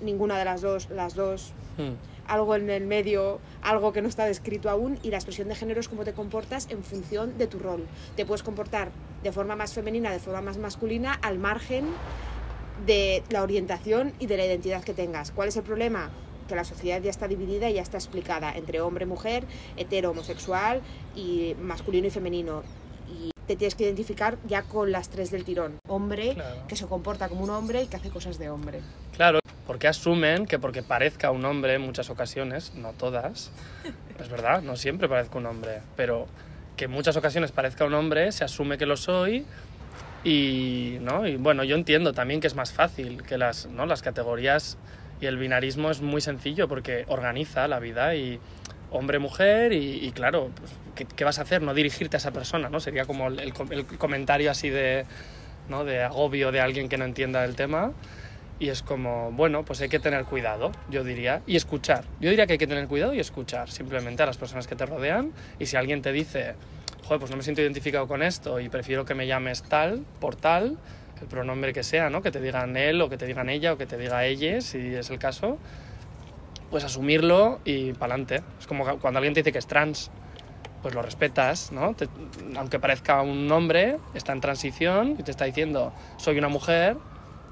ninguna 0.00 0.38
de 0.38 0.44
las 0.44 0.60
dos, 0.60 0.88
las 0.90 1.14
dos, 1.14 1.54
Mm, 1.76 1.94
algo 2.26 2.54
en 2.54 2.70
el 2.70 2.86
medio, 2.86 3.40
algo 3.62 3.92
que 3.92 4.00
no 4.00 4.08
está 4.08 4.24
descrito 4.24 4.70
aún, 4.70 4.98
y 5.02 5.10
la 5.10 5.16
expresión 5.16 5.48
de 5.48 5.54
género 5.54 5.80
es 5.80 5.88
cómo 5.88 6.04
te 6.04 6.12
comportas 6.12 6.68
en 6.70 6.82
función 6.82 7.36
de 7.36 7.46
tu 7.46 7.58
rol. 7.58 7.84
Te 8.16 8.24
puedes 8.24 8.42
comportar 8.42 8.90
de 9.22 9.32
forma 9.32 9.56
más 9.56 9.72
femenina, 9.74 10.10
de 10.10 10.20
forma 10.20 10.40
más 10.40 10.56
masculina, 10.56 11.14
al 11.22 11.38
margen 11.38 11.86
de 12.86 13.22
la 13.30 13.42
orientación 13.42 14.12
y 14.18 14.26
de 14.26 14.36
la 14.36 14.46
identidad 14.46 14.82
que 14.82 14.94
tengas. 14.94 15.32
¿Cuál 15.32 15.48
es 15.48 15.56
el 15.56 15.62
problema? 15.64 16.10
Que 16.48 16.54
la 16.54 16.64
sociedad 16.64 17.00
ya 17.00 17.10
está 17.10 17.28
dividida 17.28 17.68
y 17.70 17.74
ya 17.74 17.82
está 17.82 17.96
explicada 17.96 18.56
entre 18.56 18.80
hombre, 18.80 19.06
mujer, 19.06 19.44
hetero, 19.76 20.10
homosexual 20.10 20.80
y 21.14 21.54
masculino 21.60 22.06
y 22.06 22.10
femenino. 22.10 22.62
Te 23.46 23.56
tienes 23.56 23.74
que 23.74 23.84
identificar 23.84 24.38
ya 24.46 24.62
con 24.62 24.90
las 24.92 25.10
tres 25.10 25.30
del 25.30 25.44
tirón. 25.44 25.78
Hombre, 25.88 26.34
Claro. 26.34 26.66
que 26.66 26.76
se 26.76 26.86
comporta 26.86 27.28
como 27.28 27.44
un 27.44 27.50
hombre 27.50 27.82
y 27.82 27.86
que 27.86 27.96
hace 27.96 28.10
cosas 28.10 28.38
de 28.38 28.48
hombre. 28.50 28.80
Claro, 29.14 29.40
porque 29.66 29.86
asumen 29.88 30.46
que 30.46 30.58
porque 30.58 30.82
parezca 30.82 31.30
un 31.30 31.44
hombre 31.44 31.74
en 31.74 31.82
muchas 31.82 32.10
ocasiones, 32.10 32.72
no 32.74 32.92
todas, 32.92 33.50
es 34.18 34.28
verdad, 34.28 34.62
no 34.62 34.76
siempre 34.76 35.08
parezco 35.08 35.38
un 35.38 35.46
hombre, 35.46 35.80
pero 35.96 36.26
que 36.76 36.86
en 36.86 36.90
muchas 36.90 37.16
ocasiones 37.16 37.52
parezca 37.52 37.84
un 37.84 37.94
hombre, 37.94 38.32
se 38.32 38.44
asume 38.44 38.78
que 38.78 38.86
lo 38.86 38.96
soy 38.96 39.44
y, 40.24 40.96
¿no? 41.02 41.26
y 41.26 41.36
bueno, 41.36 41.64
yo 41.64 41.76
entiendo 41.76 42.12
también 42.12 42.40
que 42.40 42.46
es 42.46 42.54
más 42.54 42.72
fácil, 42.72 43.22
que 43.22 43.38
las, 43.38 43.66
¿no? 43.66 43.86
las 43.86 44.02
categorías 44.02 44.78
y 45.20 45.26
el 45.26 45.36
binarismo 45.36 45.90
es 45.90 46.00
muy 46.00 46.20
sencillo 46.20 46.66
porque 46.66 47.04
organiza 47.08 47.68
la 47.68 47.78
vida 47.78 48.14
y 48.16 48.40
hombre-mujer 48.98 49.72
y, 49.72 50.06
y 50.06 50.12
claro, 50.12 50.50
pues, 50.56 50.72
¿qué, 50.94 51.04
qué 51.04 51.24
vas 51.24 51.38
a 51.38 51.42
hacer? 51.42 51.62
No 51.62 51.74
dirigirte 51.74 52.16
a 52.16 52.18
esa 52.18 52.32
persona, 52.32 52.68
¿no? 52.68 52.80
Sería 52.80 53.04
como 53.04 53.28
el, 53.28 53.40
el 53.40 53.52
com- 53.52 53.72
el 53.72 53.84
comentario 53.86 54.50
así 54.50 54.70
de, 54.70 55.04
¿no? 55.68 55.84
de 55.84 56.02
agobio 56.02 56.52
de 56.52 56.60
alguien 56.60 56.88
que 56.88 56.96
no 56.96 57.04
entienda 57.04 57.44
el 57.44 57.56
tema. 57.56 57.92
Y 58.60 58.68
es 58.68 58.82
como, 58.82 59.32
bueno, 59.32 59.64
pues 59.64 59.80
hay 59.80 59.88
que 59.88 59.98
tener 59.98 60.24
cuidado, 60.26 60.70
yo 60.88 61.02
diría, 61.02 61.42
y 61.44 61.56
escuchar. 61.56 62.04
Yo 62.20 62.30
diría 62.30 62.46
que 62.46 62.52
hay 62.52 62.58
que 62.58 62.68
tener 62.68 62.86
cuidado 62.86 63.12
y 63.12 63.18
escuchar 63.18 63.68
simplemente 63.68 64.22
a 64.22 64.26
las 64.26 64.38
personas 64.38 64.68
que 64.68 64.76
te 64.76 64.86
rodean. 64.86 65.32
Y 65.58 65.66
si 65.66 65.76
alguien 65.76 66.02
te 66.02 66.12
dice, 66.12 66.54
joder, 67.02 67.18
pues 67.18 67.32
no 67.32 67.36
me 67.36 67.42
siento 67.42 67.62
identificado 67.62 68.06
con 68.06 68.22
esto 68.22 68.60
y 68.60 68.68
prefiero 68.68 69.04
que 69.04 69.14
me 69.14 69.26
llames 69.26 69.64
tal, 69.64 70.04
por 70.20 70.36
tal, 70.36 70.78
el 71.20 71.26
pronombre 71.26 71.72
que 71.72 71.82
sea, 71.82 72.10
¿no? 72.10 72.22
Que 72.22 72.30
te 72.30 72.40
digan 72.40 72.76
él 72.76 73.00
o 73.00 73.08
que 73.08 73.16
te 73.16 73.26
digan 73.26 73.48
ella 73.48 73.72
o 73.72 73.76
que 73.76 73.86
te 73.86 73.98
diga 73.98 74.24
ella, 74.24 74.60
si 74.60 74.94
es 74.94 75.10
el 75.10 75.18
caso, 75.18 75.58
pues 76.70 76.84
asumirlo 76.84 77.60
y 77.64 77.92
para 77.92 78.14
adelante. 78.14 78.42
Es 78.58 78.66
como 78.66 78.84
cuando 78.98 79.18
alguien 79.18 79.34
te 79.34 79.40
dice 79.40 79.52
que 79.52 79.58
es 79.58 79.66
trans, 79.66 80.10
pues 80.82 80.94
lo 80.94 81.02
respetas, 81.02 81.72
¿no? 81.72 81.94
Te- 81.94 82.08
aunque 82.56 82.78
parezca 82.78 83.22
un 83.22 83.50
hombre, 83.50 83.98
está 84.14 84.32
en 84.32 84.40
transición 84.40 85.16
y 85.18 85.22
te 85.22 85.30
está 85.30 85.44
diciendo, 85.44 85.92
soy 86.16 86.38
una 86.38 86.48
mujer, 86.48 86.96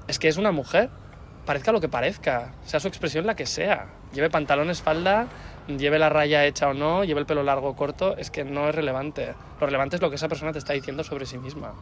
es 0.07 0.19
que 0.19 0.27
es 0.27 0.37
una 0.37 0.51
mujer, 0.51 0.89
parezca 1.45 1.71
lo 1.71 1.81
que 1.81 1.89
parezca, 1.89 2.53
sea 2.63 2.79
su 2.79 2.87
expresión 2.87 3.25
la 3.25 3.35
que 3.35 3.45
sea, 3.45 3.87
lleve 4.13 4.29
pantalones, 4.29 4.81
falda, 4.81 5.27
lleve 5.67 5.97
la 5.99 6.09
raya 6.09 6.45
hecha 6.45 6.67
o 6.69 6.73
no, 6.73 7.03
lleve 7.03 7.21
el 7.21 7.25
pelo 7.25 7.41
largo 7.43 7.69
o 7.69 7.75
corto, 7.75 8.15
es 8.17 8.29
que 8.29 8.43
no 8.43 8.69
es 8.69 8.75
relevante. 8.75 9.33
Lo 9.59 9.65
relevante 9.65 9.95
es 9.95 10.01
lo 10.01 10.09
que 10.09 10.15
esa 10.17 10.27
persona 10.27 10.51
te 10.51 10.59
está 10.59 10.73
diciendo 10.73 11.03
sobre 11.03 11.25
sí 11.25 11.37
misma. 11.37 11.73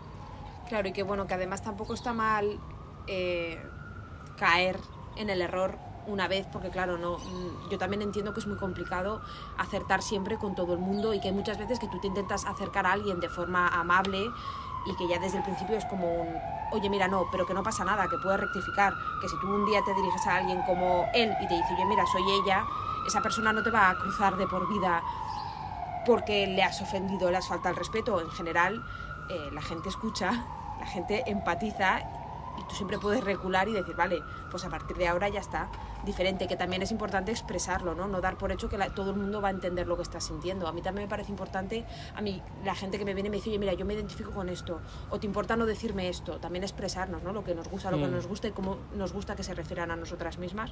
Claro, 0.69 0.87
y 0.87 0.93
que 0.93 1.03
bueno, 1.03 1.27
que 1.27 1.33
además 1.33 1.61
tampoco 1.63 1.93
está 1.93 2.13
mal 2.13 2.59
eh, 3.07 3.59
caer 4.37 4.77
en 5.17 5.29
el 5.29 5.41
error 5.41 5.75
una 6.07 6.27
vez, 6.27 6.47
porque 6.51 6.69
claro, 6.69 6.97
no, 6.97 7.17
mm, 7.17 7.69
yo 7.69 7.77
también 7.77 8.01
entiendo 8.01 8.33
que 8.33 8.39
es 8.39 8.47
muy 8.47 8.57
complicado 8.57 9.21
acertar 9.57 10.01
siempre 10.01 10.37
con 10.37 10.55
todo 10.55 10.73
el 10.73 10.79
mundo 10.79 11.13
y 11.13 11.19
que 11.19 11.29
hay 11.29 11.33
muchas 11.33 11.57
veces 11.57 11.79
que 11.79 11.87
tú 11.87 11.99
te 11.99 12.07
intentas 12.07 12.45
acercar 12.45 12.85
a 12.85 12.93
alguien 12.93 13.19
de 13.19 13.29
forma 13.29 13.67
amable 13.67 14.31
y 14.85 14.95
que 14.95 15.07
ya 15.07 15.19
desde 15.19 15.37
el 15.37 15.43
principio 15.43 15.77
es 15.77 15.85
como 15.85 16.21
un, 16.21 16.27
oye, 16.71 16.89
mira, 16.89 17.07
no, 17.07 17.27
pero 17.31 17.45
que 17.45 17.53
no 17.53 17.63
pasa 17.63 17.85
nada, 17.85 18.07
que 18.07 18.17
puedes 18.17 18.39
rectificar, 18.39 18.93
que 19.21 19.29
si 19.29 19.39
tú 19.39 19.47
un 19.47 19.65
día 19.65 19.81
te 19.83 19.93
diriges 19.93 20.25
a 20.27 20.37
alguien 20.37 20.61
como 20.63 21.05
él 21.13 21.35
y 21.39 21.47
te 21.47 21.55
dice, 21.55 21.73
oye, 21.73 21.85
mira, 21.85 22.05
soy 22.07 22.23
ella, 22.31 22.65
esa 23.05 23.21
persona 23.21 23.53
no 23.53 23.63
te 23.63 23.69
va 23.69 23.89
a 23.89 23.95
cruzar 23.95 24.37
de 24.37 24.47
por 24.47 24.67
vida 24.67 25.03
porque 26.05 26.47
le 26.47 26.63
has 26.63 26.81
ofendido, 26.81 27.29
le 27.29 27.37
has 27.37 27.47
faltado 27.47 27.69
el 27.69 27.75
respeto. 27.75 28.21
En 28.21 28.31
general, 28.31 28.83
eh, 29.29 29.49
la 29.53 29.61
gente 29.61 29.89
escucha, 29.89 30.31
la 30.79 30.85
gente 30.85 31.23
empatiza 31.27 32.01
y 32.59 32.63
tú 32.63 32.75
siempre 32.75 32.97
puedes 32.99 33.23
recular 33.23 33.67
y 33.67 33.73
decir, 33.73 33.95
vale, 33.95 34.21
pues 34.49 34.63
a 34.65 34.69
partir 34.69 34.97
de 34.97 35.07
ahora 35.07 35.29
ya 35.29 35.39
está. 35.39 35.69
Diferente, 36.05 36.47
que 36.47 36.55
también 36.55 36.81
es 36.81 36.91
importante 36.91 37.31
expresarlo, 37.31 37.93
¿no? 37.93 38.07
No 38.07 38.21
dar 38.21 38.35
por 38.37 38.51
hecho 38.51 38.67
que 38.69 38.77
la- 38.77 38.89
todo 38.89 39.11
el 39.11 39.17
mundo 39.17 39.39
va 39.41 39.49
a 39.49 39.51
entender 39.51 39.87
lo 39.87 39.95
que 39.97 40.01
estás 40.03 40.23
sintiendo. 40.23 40.67
A 40.67 40.71
mí 40.73 40.81
también 40.81 41.05
me 41.05 41.09
parece 41.09 41.29
importante, 41.31 41.85
a 42.15 42.21
mí 42.21 42.41
la 42.65 42.73
gente 42.75 42.97
que 42.97 43.05
me 43.05 43.13
viene 43.13 43.29
me 43.29 43.37
dice, 43.37 43.49
oye, 43.49 43.59
mira, 43.59 43.73
yo 43.73 43.85
me 43.85 43.93
identifico 43.93 44.31
con 44.31 44.49
esto, 44.49 44.79
o 45.11 45.19
te 45.19 45.27
importa 45.27 45.55
no 45.55 45.65
decirme 45.65 46.09
esto, 46.09 46.37
también 46.37 46.63
expresarnos, 46.63 47.21
¿no? 47.23 47.31
Lo 47.33 47.43
que 47.43 47.53
nos 47.55 47.67
gusta, 47.69 47.91
lo 47.91 47.97
que 47.97 48.07
Mm. 48.07 48.11
nos 48.11 48.27
gusta 48.27 48.47
y 48.47 48.51
cómo 48.51 48.77
nos 48.95 49.13
gusta 49.13 49.35
que 49.35 49.43
se 49.43 49.53
refieran 49.53 49.91
a 49.91 49.95
nosotras 49.95 50.37
mismas, 50.39 50.71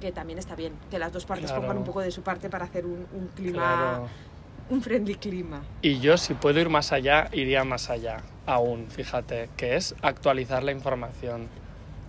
que 0.00 0.12
también 0.12 0.38
está 0.38 0.54
bien, 0.54 0.74
que 0.90 0.98
las 0.98 1.12
dos 1.12 1.24
partes 1.24 1.46
Claro. 1.46 1.62
pongan 1.62 1.78
un 1.78 1.84
poco 1.84 2.00
de 2.00 2.10
su 2.10 2.20
parte 2.22 2.50
para 2.50 2.66
hacer 2.66 2.84
un, 2.84 3.06
un 3.14 3.28
clima 3.34 3.76
Claro. 3.76 4.08
un 4.70 4.82
friendly 4.82 5.14
clima. 5.14 5.62
Y 5.82 6.00
yo, 6.00 6.16
si 6.18 6.34
puedo 6.34 6.60
ir 6.60 6.68
más 6.68 6.92
allá, 6.92 7.28
iría 7.32 7.64
más 7.64 7.88
allá 7.90 8.18
aún, 8.46 8.88
fíjate, 8.88 9.48
que 9.56 9.76
es 9.76 9.94
actualizar 10.02 10.62
la 10.62 10.72
información. 10.72 11.48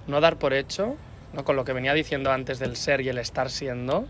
No 0.08 0.22
dar 0.22 0.38
por 0.38 0.54
hecho, 0.54 0.96
¿no? 1.34 1.44
con 1.44 1.56
lo 1.56 1.66
que 1.66 1.74
venía 1.74 1.94
diciendo 1.94 2.32
antes 2.32 2.60
del 2.60 2.76
ser 2.76 3.02
y 3.02 3.10
el 3.10 3.18
estar 3.18 3.50
siendo, 3.50 4.08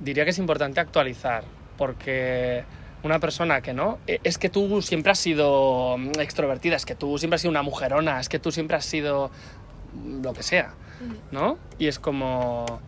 diría 0.00 0.24
que 0.24 0.30
es 0.30 0.38
importante 0.38 0.80
actualizar, 0.80 1.44
porque 1.76 2.64
una 3.02 3.18
persona 3.20 3.60
que 3.60 3.72
no, 3.72 3.98
eh, 4.06 4.20
es 4.24 4.38
que 4.38 4.48
tú 4.48 4.82
siempre 4.82 5.12
has 5.12 5.18
sido 5.18 5.96
mm, 5.98 6.20
extrovertida, 6.20 6.76
es 6.76 6.84
que 6.84 6.94
tú 6.94 7.18
siempre 7.18 7.36
has 7.36 7.42
sido 7.42 7.50
una 7.50 7.62
mujerona, 7.62 8.20
es 8.20 8.28
que 8.28 8.38
tú 8.38 8.50
siempre 8.50 8.76
has 8.76 8.84
sido 8.84 9.30
mm, 9.94 10.22
lo 10.22 10.32
que 10.32 10.42
sea, 10.42 10.74
¿no? 11.30 11.58
Y 11.78 11.86
es 11.88 11.98
como, 11.98 12.80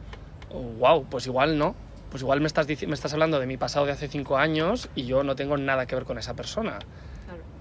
wow, 0.78 1.04
pues 1.04 1.26
igual 1.26 1.58
no. 1.58 1.74
Pues 2.10 2.22
igual 2.22 2.40
me 2.40 2.46
estás, 2.46 2.66
me 2.66 2.94
estás 2.94 3.12
hablando 3.12 3.38
de 3.38 3.46
mi 3.46 3.58
pasado 3.58 3.84
de 3.84 3.92
hace 3.92 4.08
cinco 4.08 4.38
años 4.38 4.88
y 4.94 5.04
yo 5.04 5.24
no 5.24 5.36
tengo 5.36 5.58
nada 5.58 5.84
que 5.84 5.94
ver 5.94 6.04
con 6.04 6.16
esa 6.16 6.32
persona. 6.32 6.78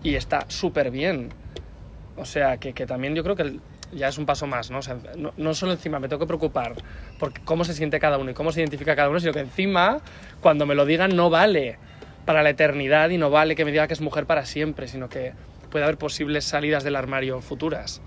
Y 0.04 0.16
está 0.16 0.46
súper 0.50 0.92
bien. 0.92 1.30
O 2.18 2.26
sea, 2.26 2.58
que, 2.58 2.74
que 2.74 2.86
también 2.86 3.16
yo 3.16 3.24
creo 3.24 3.36
que 3.36 3.44
el- 3.44 3.62
ya 3.94 4.08
es 4.10 4.18
un 4.18 4.26
paso 4.26 4.48
más, 4.48 4.70
¿no? 4.70 4.80
O 4.80 4.82
sea, 4.82 4.98
no, 5.16 5.34
no 5.38 5.54
solo 5.54 5.72
encima 5.72 6.00
me 6.00 6.10
tengo 6.10 6.20
que 6.20 6.28
preocupar 6.28 6.74
por 7.20 7.40
cómo 7.42 7.64
se 7.64 7.74
siente 7.74 8.00
cada 8.00 8.18
uno 8.18 8.32
y 8.32 8.34
cómo 8.34 8.52
se 8.52 8.60
identifica 8.60 8.96
cada 8.96 9.10
uno, 9.10 9.20
sino 9.20 9.32
que 9.34 9.40
encima, 9.40 10.00
cuando 10.42 10.66
me 10.66 10.76
lo 10.76 10.86
digan, 10.86 11.16
no 11.16 11.30
vale 11.30 11.78
para 12.26 12.44
la 12.44 12.50
eternidad 12.50 13.10
y 13.12 13.18
no 13.18 13.30
vale 13.30 13.56
que 13.56 13.64
me 13.64 13.72
diga 13.72 13.88
que 13.88 13.94
es 13.94 14.02
mujer 14.02 14.26
para 14.26 14.46
siempre, 14.46 14.88
sino 14.90 15.08
que 15.08 15.34
puede 15.72 15.86
haber 15.86 15.98
posibles 15.98 16.44
salidas 16.44 16.84
del 16.84 16.96
armario 16.98 17.40
futuras, 17.42 18.02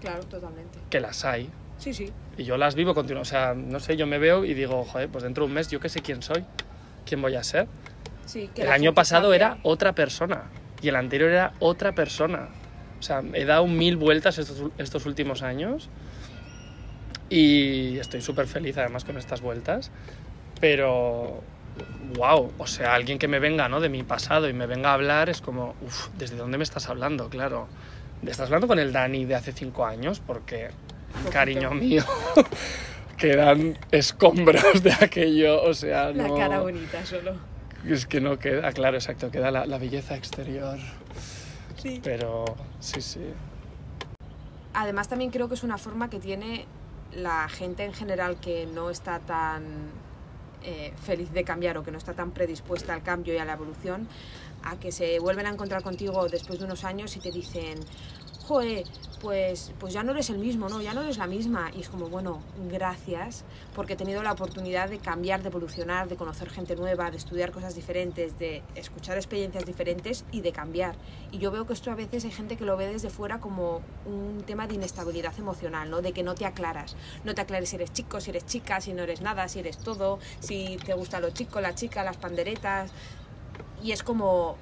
Claro, 0.00 0.22
totalmente. 0.24 0.78
que 0.90 1.00
las 1.00 1.24
hay. 1.24 1.50
Sí, 1.78 1.92
sí. 1.92 2.12
Y 2.36 2.44
yo 2.44 2.56
las 2.56 2.76
vivo 2.76 2.94
continuo. 2.94 3.22
O 3.22 3.24
sea, 3.24 3.54
no 3.54 3.80
sé, 3.80 3.96
yo 3.96 4.06
me 4.06 4.18
veo 4.18 4.44
y 4.44 4.54
digo, 4.54 4.84
joder, 4.84 5.08
pues 5.08 5.24
dentro 5.24 5.44
de 5.44 5.48
un 5.48 5.54
mes 5.54 5.68
yo 5.68 5.80
qué 5.80 5.88
sé 5.88 6.00
quién 6.00 6.22
soy, 6.22 6.44
quién 7.04 7.20
voy 7.20 7.34
a 7.34 7.42
ser. 7.42 7.66
sí 8.26 8.48
que 8.54 8.62
el 8.62 8.70
año 8.70 8.94
pasado 8.94 9.30
cambia. 9.30 9.36
era 9.36 9.58
otra 9.64 9.92
persona 9.94 10.42
y 10.82 10.88
el 10.88 10.96
anterior 10.96 11.30
era 11.30 11.52
otra 11.58 11.92
persona. 11.92 12.48
O 12.98 13.02
sea, 13.02 13.22
he 13.32 13.44
dado 13.44 13.66
mil 13.66 13.96
vueltas 13.96 14.38
estos, 14.38 14.70
estos 14.78 15.06
últimos 15.06 15.42
años 15.42 15.88
y 17.30 17.98
estoy 17.98 18.20
súper 18.20 18.46
feliz 18.46 18.76
además 18.78 19.04
con 19.04 19.18
estas 19.18 19.40
vueltas. 19.40 19.90
Pero, 20.60 21.42
wow, 22.14 22.52
o 22.58 22.66
sea, 22.66 22.94
alguien 22.94 23.18
que 23.18 23.28
me 23.28 23.38
venga 23.38 23.68
¿no? 23.68 23.80
de 23.80 23.88
mi 23.88 24.02
pasado 24.02 24.48
y 24.48 24.52
me 24.52 24.66
venga 24.66 24.90
a 24.90 24.94
hablar 24.94 25.28
es 25.28 25.40
como, 25.40 25.74
uff, 25.82 26.08
¿desde 26.16 26.36
dónde 26.36 26.58
me 26.58 26.64
estás 26.64 26.88
hablando? 26.88 27.28
Claro. 27.28 27.68
¿Estás 28.22 28.46
hablando 28.46 28.66
con 28.66 28.78
el 28.80 28.92
Dani 28.92 29.24
de 29.26 29.36
hace 29.36 29.52
cinco 29.52 29.86
años? 29.86 30.20
Porque, 30.20 30.70
cariño 31.30 31.70
mío, 31.70 32.02
quedan 33.16 33.78
escombros 33.92 34.82
de 34.82 34.92
aquello, 34.92 35.62
o 35.62 35.72
sea, 35.72 36.10
La 36.10 36.26
no... 36.26 36.36
cara 36.36 36.58
bonita 36.58 37.04
solo. 37.06 37.57
Es 37.86 38.06
que 38.06 38.20
no 38.20 38.38
queda, 38.38 38.72
claro, 38.72 38.96
exacto, 38.96 39.30
queda 39.30 39.50
la, 39.50 39.66
la 39.66 39.78
belleza 39.78 40.16
exterior. 40.16 40.78
Sí. 41.76 42.00
Pero 42.02 42.44
sí, 42.80 43.00
sí. 43.00 43.20
Además 44.74 45.08
también 45.08 45.30
creo 45.30 45.48
que 45.48 45.54
es 45.54 45.62
una 45.62 45.78
forma 45.78 46.10
que 46.10 46.18
tiene 46.18 46.66
la 47.12 47.48
gente 47.48 47.84
en 47.84 47.92
general 47.92 48.38
que 48.40 48.66
no 48.66 48.90
está 48.90 49.20
tan 49.20 49.90
eh, 50.62 50.92
feliz 51.02 51.32
de 51.32 51.44
cambiar 51.44 51.78
o 51.78 51.84
que 51.84 51.90
no 51.90 51.98
está 51.98 52.14
tan 52.14 52.32
predispuesta 52.32 52.92
al 52.92 53.02
cambio 53.02 53.32
y 53.32 53.38
a 53.38 53.44
la 53.44 53.52
evolución, 53.52 54.08
a 54.64 54.76
que 54.76 54.92
se 54.92 55.18
vuelven 55.20 55.46
a 55.46 55.50
encontrar 55.50 55.82
contigo 55.82 56.28
después 56.28 56.58
de 56.58 56.64
unos 56.64 56.84
años 56.84 57.16
y 57.16 57.20
te 57.20 57.30
dicen, 57.30 57.78
pues, 59.20 59.72
pues 59.78 59.92
ya 59.92 60.02
no 60.02 60.12
eres 60.12 60.30
el 60.30 60.38
mismo, 60.38 60.68
¿no? 60.68 60.80
Ya 60.80 60.94
no 60.94 61.02
eres 61.02 61.18
la 61.18 61.26
misma. 61.26 61.70
Y 61.76 61.80
es 61.80 61.88
como, 61.88 62.08
bueno, 62.08 62.40
gracias, 62.70 63.44
porque 63.74 63.92
he 63.92 63.96
tenido 63.96 64.22
la 64.22 64.32
oportunidad 64.32 64.88
de 64.88 64.98
cambiar, 64.98 65.42
de 65.42 65.48
evolucionar, 65.48 66.08
de 66.08 66.16
conocer 66.16 66.48
gente 66.48 66.74
nueva, 66.76 67.10
de 67.10 67.16
estudiar 67.16 67.52
cosas 67.52 67.74
diferentes, 67.74 68.38
de 68.38 68.62
escuchar 68.74 69.16
experiencias 69.16 69.66
diferentes 69.66 70.24
y 70.32 70.40
de 70.40 70.52
cambiar. 70.52 70.96
Y 71.30 71.38
yo 71.38 71.50
veo 71.50 71.66
que 71.66 71.72
esto 71.72 71.90
a 71.90 71.94
veces 71.94 72.24
hay 72.24 72.30
gente 72.30 72.56
que 72.56 72.64
lo 72.64 72.76
ve 72.76 72.88
desde 72.88 73.10
fuera 73.10 73.38
como 73.38 73.82
un 74.06 74.42
tema 74.46 74.66
de 74.66 74.74
inestabilidad 74.74 75.38
emocional, 75.38 75.90
¿no? 75.90 76.00
De 76.00 76.12
que 76.12 76.22
no 76.22 76.34
te 76.34 76.46
aclaras. 76.46 76.96
No 77.24 77.34
te 77.34 77.42
aclares 77.42 77.68
si 77.68 77.76
eres 77.76 77.92
chico, 77.92 78.20
si 78.20 78.30
eres 78.30 78.46
chica, 78.46 78.80
si 78.80 78.92
no 78.92 79.02
eres 79.02 79.20
nada, 79.20 79.48
si 79.48 79.58
eres 79.58 79.78
todo, 79.78 80.18
si 80.40 80.78
te 80.84 80.94
gusta 80.94 81.20
lo 81.20 81.30
chico, 81.30 81.60
la 81.60 81.74
chica, 81.74 82.02
las 82.02 82.16
panderetas. 82.16 82.90
Y 83.82 83.92
es 83.92 84.02
como, 84.02 84.56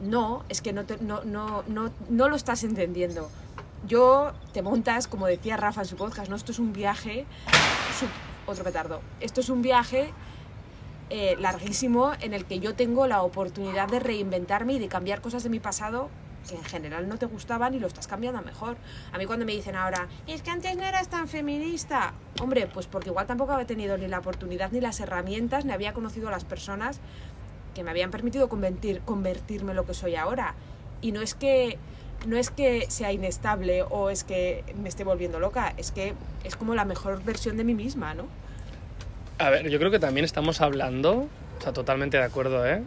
no, 0.00 0.44
es 0.48 0.62
que 0.62 0.72
no, 0.72 0.84
no, 1.00 1.24
no, 1.24 1.64
no, 1.66 1.90
no 2.08 2.28
lo 2.28 2.36
estás 2.36 2.64
entendiendo. 2.64 3.30
Yo 3.86 4.32
te 4.52 4.62
montas, 4.62 5.06
como 5.06 5.26
decía 5.26 5.56
Rafa 5.56 5.82
en 5.82 5.86
su 5.86 5.96
podcast, 5.96 6.28
¿no? 6.28 6.36
Esto 6.36 6.52
es 6.52 6.58
un 6.58 6.72
viaje, 6.72 7.26
otro 8.46 8.64
petardo, 8.64 9.00
esto 9.20 9.40
es 9.40 9.48
un 9.48 9.62
viaje 9.62 10.12
eh, 11.10 11.36
larguísimo 11.38 12.12
en 12.20 12.34
el 12.34 12.44
que 12.46 12.58
yo 12.58 12.74
tengo 12.74 13.06
la 13.06 13.22
oportunidad 13.22 13.88
de 13.88 14.00
reinventarme 14.00 14.74
y 14.74 14.78
de 14.78 14.88
cambiar 14.88 15.20
cosas 15.20 15.42
de 15.44 15.50
mi 15.50 15.60
pasado 15.60 16.08
que 16.46 16.54
en 16.54 16.64
general 16.64 17.08
no 17.08 17.18
te 17.18 17.26
gustaban 17.26 17.74
y 17.74 17.78
lo 17.78 17.86
estás 17.86 18.06
cambiando 18.06 18.40
mejor. 18.42 18.76
A 19.12 19.18
mí 19.18 19.26
cuando 19.26 19.44
me 19.44 19.52
dicen 19.52 19.74
ahora, 19.76 20.08
es 20.26 20.42
que 20.42 20.50
antes 20.50 20.76
no 20.76 20.84
eras 20.84 21.08
tan 21.08 21.28
feminista, 21.28 22.14
hombre, 22.40 22.68
pues 22.72 22.86
porque 22.86 23.10
igual 23.10 23.26
tampoco 23.26 23.52
había 23.52 23.66
tenido 23.66 23.98
ni 23.98 24.06
la 24.06 24.20
oportunidad 24.20 24.70
ni 24.70 24.80
las 24.80 25.00
herramientas, 25.00 25.64
ni 25.64 25.72
había 25.72 25.92
conocido 25.92 26.28
a 26.28 26.30
las 26.30 26.44
personas 26.44 27.00
que 27.76 27.84
me 27.84 27.90
habían 27.90 28.10
permitido 28.10 28.48
convertir, 28.48 29.02
convertirme 29.04 29.72
en 29.72 29.76
lo 29.76 29.84
que 29.84 29.92
soy 29.92 30.16
ahora. 30.16 30.54
Y 31.02 31.12
no 31.12 31.20
es 31.20 31.34
que 31.34 31.76
no 32.26 32.38
es 32.38 32.50
que 32.50 32.86
sea 32.88 33.12
inestable 33.12 33.82
o 33.82 34.08
es 34.08 34.24
que 34.24 34.64
me 34.82 34.88
esté 34.88 35.04
volviendo 35.04 35.38
loca, 35.38 35.74
es 35.76 35.92
que 35.92 36.14
es 36.42 36.56
como 36.56 36.74
la 36.74 36.86
mejor 36.86 37.22
versión 37.22 37.58
de 37.58 37.64
mí 37.64 37.74
misma, 37.74 38.14
¿no? 38.14 38.24
A 39.38 39.50
ver, 39.50 39.68
yo 39.68 39.78
creo 39.78 39.90
que 39.90 39.98
también 39.98 40.24
estamos 40.24 40.62
hablando, 40.62 41.28
o 41.58 41.62
sea, 41.62 41.74
totalmente 41.74 42.16
de 42.16 42.24
acuerdo, 42.24 42.66
¿eh? 42.66 42.82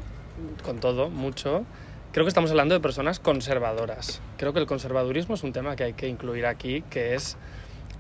Con 0.65 0.79
todo, 0.79 1.11
mucho. 1.11 1.63
Creo 2.11 2.25
que 2.25 2.29
estamos 2.29 2.49
hablando 2.49 2.73
de 2.73 2.81
personas 2.81 3.19
conservadoras. 3.19 4.19
Creo 4.37 4.53
que 4.53 4.59
el 4.59 4.65
conservadurismo 4.65 5.35
es 5.35 5.43
un 5.43 5.53
tema 5.53 5.75
que 5.75 5.83
hay 5.83 5.93
que 5.93 6.07
incluir 6.07 6.47
aquí, 6.47 6.81
que 6.89 7.13
es, 7.13 7.37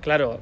claro, 0.01 0.39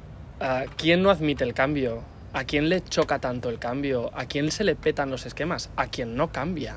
¿quién 0.78 1.02
no 1.02 1.10
admite 1.10 1.44
el 1.44 1.52
cambio? 1.52 2.02
¿A 2.38 2.44
quién 2.44 2.68
le 2.68 2.84
choca 2.84 3.18
tanto 3.18 3.48
el 3.48 3.58
cambio? 3.58 4.12
¿A 4.14 4.26
quién 4.26 4.52
se 4.52 4.62
le 4.62 4.76
petan 4.76 5.10
los 5.10 5.26
esquemas? 5.26 5.70
A 5.74 5.88
quien 5.88 6.14
no 6.14 6.30
cambia. 6.30 6.76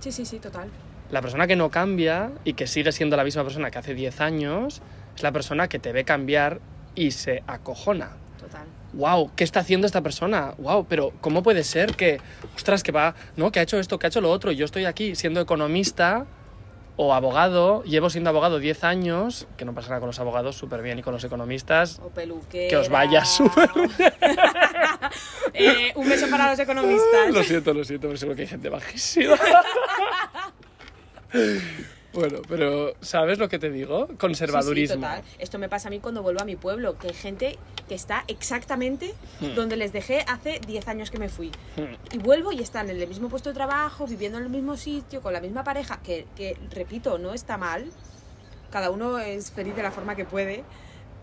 Sí, 0.00 0.10
sí, 0.10 0.24
sí, 0.24 0.38
total. 0.38 0.70
La 1.10 1.20
persona 1.20 1.46
que 1.46 1.56
no 1.56 1.70
cambia 1.70 2.32
y 2.42 2.54
que 2.54 2.66
sigue 2.66 2.90
siendo 2.90 3.14
la 3.14 3.22
misma 3.22 3.42
persona 3.42 3.70
que 3.70 3.76
hace 3.76 3.92
10 3.92 4.22
años 4.22 4.80
es 5.14 5.22
la 5.22 5.30
persona 5.30 5.68
que 5.68 5.78
te 5.78 5.92
ve 5.92 6.04
cambiar 6.04 6.62
y 6.94 7.10
se 7.10 7.42
acojona. 7.46 8.12
Total. 8.40 8.64
Wow, 8.94 9.30
¿qué 9.36 9.44
está 9.44 9.60
haciendo 9.60 9.86
esta 9.86 10.00
persona? 10.00 10.54
Wow, 10.56 10.86
pero 10.88 11.12
¿cómo 11.20 11.42
puede 11.42 11.64
ser 11.64 11.96
que, 11.96 12.18
ostras, 12.56 12.82
que 12.82 12.90
va, 12.90 13.14
no, 13.36 13.52
que 13.52 13.60
ha 13.60 13.64
hecho 13.64 13.78
esto, 13.78 13.98
que 13.98 14.06
ha 14.06 14.08
hecho 14.08 14.22
lo 14.22 14.30
otro? 14.30 14.52
Y 14.52 14.56
yo 14.56 14.64
estoy 14.64 14.86
aquí 14.86 15.16
siendo 15.16 15.38
economista 15.38 16.24
o 16.96 17.12
abogado, 17.12 17.82
llevo 17.84 18.08
siendo 18.10 18.30
abogado 18.30 18.58
10 18.58 18.84
años, 18.84 19.46
que 19.56 19.64
no 19.64 19.74
pasa 19.74 19.88
nada 19.88 20.00
con 20.00 20.08
los 20.08 20.20
abogados, 20.20 20.56
súper 20.56 20.82
bien, 20.82 20.98
y 20.98 21.02
con 21.02 21.12
los 21.12 21.24
economistas, 21.24 22.00
o 22.04 22.10
peluquera. 22.10 22.68
que 22.68 22.76
os 22.76 22.88
vaya 22.88 23.24
súper 23.24 23.68
eh, 25.54 25.92
un 25.96 26.08
beso 26.08 26.28
para 26.30 26.50
los 26.50 26.58
economistas. 26.58 27.32
Lo 27.32 27.42
siento, 27.42 27.74
lo 27.74 27.84
siento, 27.84 28.06
pero 28.08 28.16
seguro 28.16 28.36
que 28.36 28.42
hay 28.42 28.48
gente 28.48 28.68
bajísima. 28.68 29.36
Bueno, 32.14 32.38
pero 32.48 32.94
¿sabes 33.00 33.38
lo 33.38 33.48
que 33.48 33.58
te 33.58 33.70
digo? 33.70 34.08
Conservadurismo. 34.18 34.94
Sí, 34.94 35.00
total. 35.00 35.22
Esto 35.38 35.58
me 35.58 35.68
pasa 35.68 35.88
a 35.88 35.90
mí 35.90 35.98
cuando 35.98 36.22
vuelvo 36.22 36.40
a 36.40 36.44
mi 36.44 36.54
pueblo, 36.54 36.96
que 36.96 37.08
hay 37.08 37.14
gente 37.14 37.58
que 37.88 37.94
está 37.94 38.24
exactamente 38.28 39.14
hmm. 39.40 39.54
donde 39.54 39.76
les 39.76 39.92
dejé 39.92 40.24
hace 40.28 40.60
10 40.66 40.88
años 40.88 41.10
que 41.10 41.18
me 41.18 41.28
fui. 41.28 41.48
Hmm. 41.76 42.14
Y 42.14 42.18
vuelvo 42.18 42.52
y 42.52 42.60
están 42.60 42.88
en 42.88 43.00
el 43.00 43.08
mismo 43.08 43.28
puesto 43.28 43.50
de 43.50 43.54
trabajo, 43.54 44.06
viviendo 44.06 44.38
en 44.38 44.44
el 44.44 44.50
mismo 44.50 44.76
sitio, 44.76 45.20
con 45.20 45.32
la 45.32 45.40
misma 45.40 45.64
pareja, 45.64 46.00
que, 46.02 46.26
que 46.36 46.56
repito, 46.70 47.18
no 47.18 47.34
está 47.34 47.58
mal. 47.58 47.90
Cada 48.70 48.90
uno 48.90 49.18
es 49.18 49.50
feliz 49.50 49.74
de 49.74 49.82
la 49.82 49.90
forma 49.90 50.14
que 50.14 50.24
puede, 50.24 50.64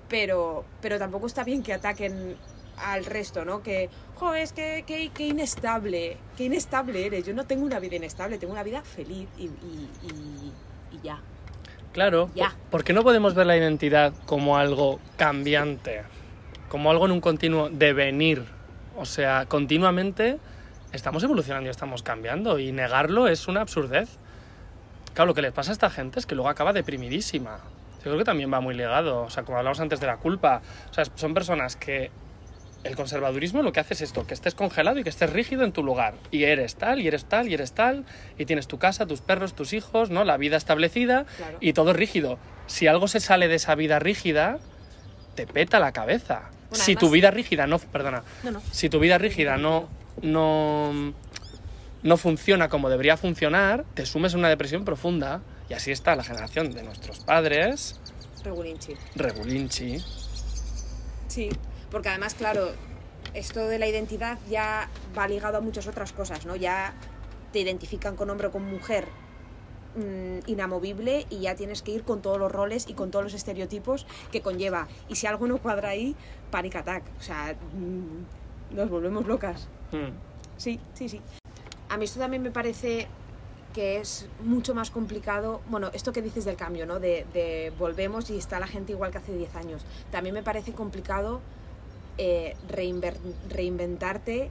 pero, 0.09 0.65
pero 0.81 0.99
tampoco 0.99 1.27
está 1.27 1.43
bien 1.43 1.63
que 1.63 1.73
ataquen 1.73 2.35
al 2.77 3.05
resto, 3.05 3.45
¿no? 3.45 3.61
Que, 3.61 3.89
joder, 4.15 4.43
es 4.43 4.53
que, 4.53 4.83
que, 4.85 5.23
inestable, 5.25 6.17
que 6.35 6.45
inestable 6.45 7.05
eres. 7.05 7.25
Yo 7.25 7.33
no 7.33 7.45
tengo 7.45 7.65
una 7.65 7.79
vida 7.79 7.95
inestable, 7.95 8.37
tengo 8.37 8.53
una 8.53 8.63
vida 8.63 8.81
feliz 8.81 9.27
y 9.37 9.49
ya. 11.03 11.19
Claro, 11.93 12.29
ya. 12.35 12.55
¿por 12.69 12.83
qué 12.83 12.93
no 12.93 13.03
podemos 13.03 13.35
ver 13.35 13.45
la 13.45 13.57
identidad 13.57 14.13
como 14.25 14.57
algo 14.57 14.99
cambiante? 15.17 16.03
Como 16.69 16.89
algo 16.89 17.05
en 17.05 17.11
un 17.11 17.21
continuo 17.21 17.69
devenir. 17.69 18.45
O 18.97 19.05
sea, 19.05 19.45
continuamente 19.47 20.39
estamos 20.93 21.23
evolucionando 21.23 21.67
y 21.67 21.71
estamos 21.71 22.03
cambiando 22.03 22.59
y 22.59 22.71
negarlo 22.71 23.27
es 23.27 23.47
una 23.47 23.61
absurdez. 23.61 24.09
Claro, 25.13 25.27
lo 25.27 25.33
que 25.33 25.41
les 25.41 25.51
pasa 25.51 25.71
a 25.71 25.73
esta 25.73 25.89
gente 25.89 26.19
es 26.19 26.25
que 26.25 26.35
luego 26.35 26.49
acaba 26.49 26.71
deprimidísima. 26.71 27.59
Yo 27.97 28.03
creo 28.05 28.17
que 28.17 28.23
también 28.23 28.51
va 28.51 28.61
muy 28.61 28.73
ligado, 28.73 29.23
o 29.23 29.29
sea, 29.29 29.43
como 29.43 29.57
hablamos 29.57 29.79
antes 29.79 29.99
de 29.99 30.07
la 30.07 30.17
culpa. 30.17 30.61
O 30.89 30.93
sea, 30.93 31.05
son 31.15 31.33
personas 31.33 31.75
que 31.75 32.09
el 32.83 32.95
conservadurismo 32.95 33.61
lo 33.61 33.71
que 33.71 33.79
hace 33.79 33.93
es 33.93 34.01
esto, 34.01 34.25
que 34.25 34.33
estés 34.33 34.55
congelado 34.55 34.99
y 34.99 35.03
que 35.03 35.09
estés 35.09 35.31
rígido 35.31 35.63
en 35.63 35.71
tu 35.71 35.83
lugar. 35.83 36.15
Y 36.31 36.43
eres 36.43 36.75
tal, 36.75 36.99
y 36.99 37.07
eres 37.07 37.25
tal, 37.25 37.47
y 37.47 37.53
eres 37.53 37.73
tal, 37.73 38.05
y 38.37 38.45
tienes 38.45 38.67
tu 38.67 38.79
casa, 38.79 39.05
tus 39.05 39.21
perros, 39.21 39.53
tus 39.53 39.73
hijos, 39.73 40.09
¿no? 40.09 40.23
La 40.23 40.37
vida 40.37 40.57
establecida 40.57 41.25
y 41.59 41.73
todo 41.73 41.93
rígido. 41.93 42.39
Si 42.67 42.87
algo 42.87 43.07
se 43.07 43.19
sale 43.19 43.47
de 43.47 43.55
esa 43.55 43.75
vida 43.75 43.99
rígida, 43.99 44.59
te 45.35 45.45
peta 45.45 45.79
la 45.79 45.91
cabeza. 45.91 46.49
si 46.71 46.95
tu 46.95 47.09
vida 47.09 47.31
rígida 47.31 47.67
no, 47.67 47.77
perdona, 47.79 48.23
si 48.71 48.89
tu 48.89 48.99
vida 48.99 49.17
rígida 49.17 49.57
no, 49.57 49.89
no, 50.21 51.13
no 52.01 52.17
funciona 52.17 52.69
como 52.69 52.89
debería 52.89 53.17
funcionar, 53.17 53.85
te 53.93 54.05
sumes 54.05 54.33
en 54.33 54.39
una 54.39 54.49
depresión 54.49 54.85
profunda. 54.85 55.41
Y 55.69 55.73
así 55.73 55.91
está 55.91 56.15
la 56.17 56.23
generación 56.23 56.71
de 56.71 56.83
nuestros 56.83 57.19
padres. 57.19 57.99
Regulinchi. 58.43 58.93
Regulinchi. 59.15 60.03
Sí, 61.27 61.49
porque 61.91 62.09
además, 62.09 62.33
claro, 62.33 62.69
esto 63.33 63.67
de 63.67 63.77
la 63.77 63.87
identidad 63.87 64.39
ya 64.49 64.89
va 65.17 65.27
ligado 65.27 65.57
a 65.57 65.61
muchas 65.61 65.87
otras 65.87 66.13
cosas, 66.13 66.45
¿no? 66.45 66.55
Ya 66.55 66.93
te 67.51 67.59
identifican 67.59 68.15
con 68.15 68.29
hombre 68.29 68.47
o 68.47 68.51
con 68.51 68.65
mujer 68.65 69.07
mm, 69.95 70.49
inamovible 70.49 71.27
y 71.29 71.41
ya 71.41 71.55
tienes 71.55 71.81
que 71.81 71.91
ir 71.91 72.03
con 72.03 72.21
todos 72.21 72.39
los 72.39 72.51
roles 72.51 72.87
y 72.87 72.93
con 72.93 73.11
todos 73.11 73.25
los 73.25 73.33
estereotipos 73.33 74.07
que 74.31 74.41
conlleva. 74.41 74.87
Y 75.09 75.15
si 75.15 75.27
algo 75.27 75.47
no 75.47 75.57
cuadra 75.57 75.89
ahí, 75.89 76.15
panic 76.49 76.77
attack. 76.77 77.03
O 77.19 77.21
sea, 77.21 77.55
mm, 77.73 78.75
nos 78.75 78.89
volvemos 78.89 79.27
locas. 79.27 79.67
Hmm. 79.91 80.11
Sí, 80.57 80.79
sí, 80.93 81.09
sí. 81.09 81.21
A 81.89 81.97
mí 81.97 82.05
esto 82.05 82.19
también 82.19 82.41
me 82.41 82.51
parece 82.51 83.07
que 83.73 83.97
es 83.97 84.27
mucho 84.43 84.75
más 84.75 84.91
complicado, 84.91 85.61
bueno, 85.69 85.91
esto 85.93 86.11
que 86.11 86.21
dices 86.21 86.43
del 86.43 86.57
cambio, 86.57 86.85
¿no? 86.85 86.99
De, 86.99 87.25
de 87.33 87.71
volvemos 87.79 88.29
y 88.29 88.37
está 88.37 88.59
la 88.59 88.67
gente 88.67 88.91
igual 88.91 89.11
que 89.11 89.17
hace 89.17 89.33
10 89.33 89.55
años. 89.55 89.85
También 90.09 90.35
me 90.35 90.43
parece 90.43 90.73
complicado 90.73 91.41
eh, 92.17 92.55
reinventarte 93.49 94.49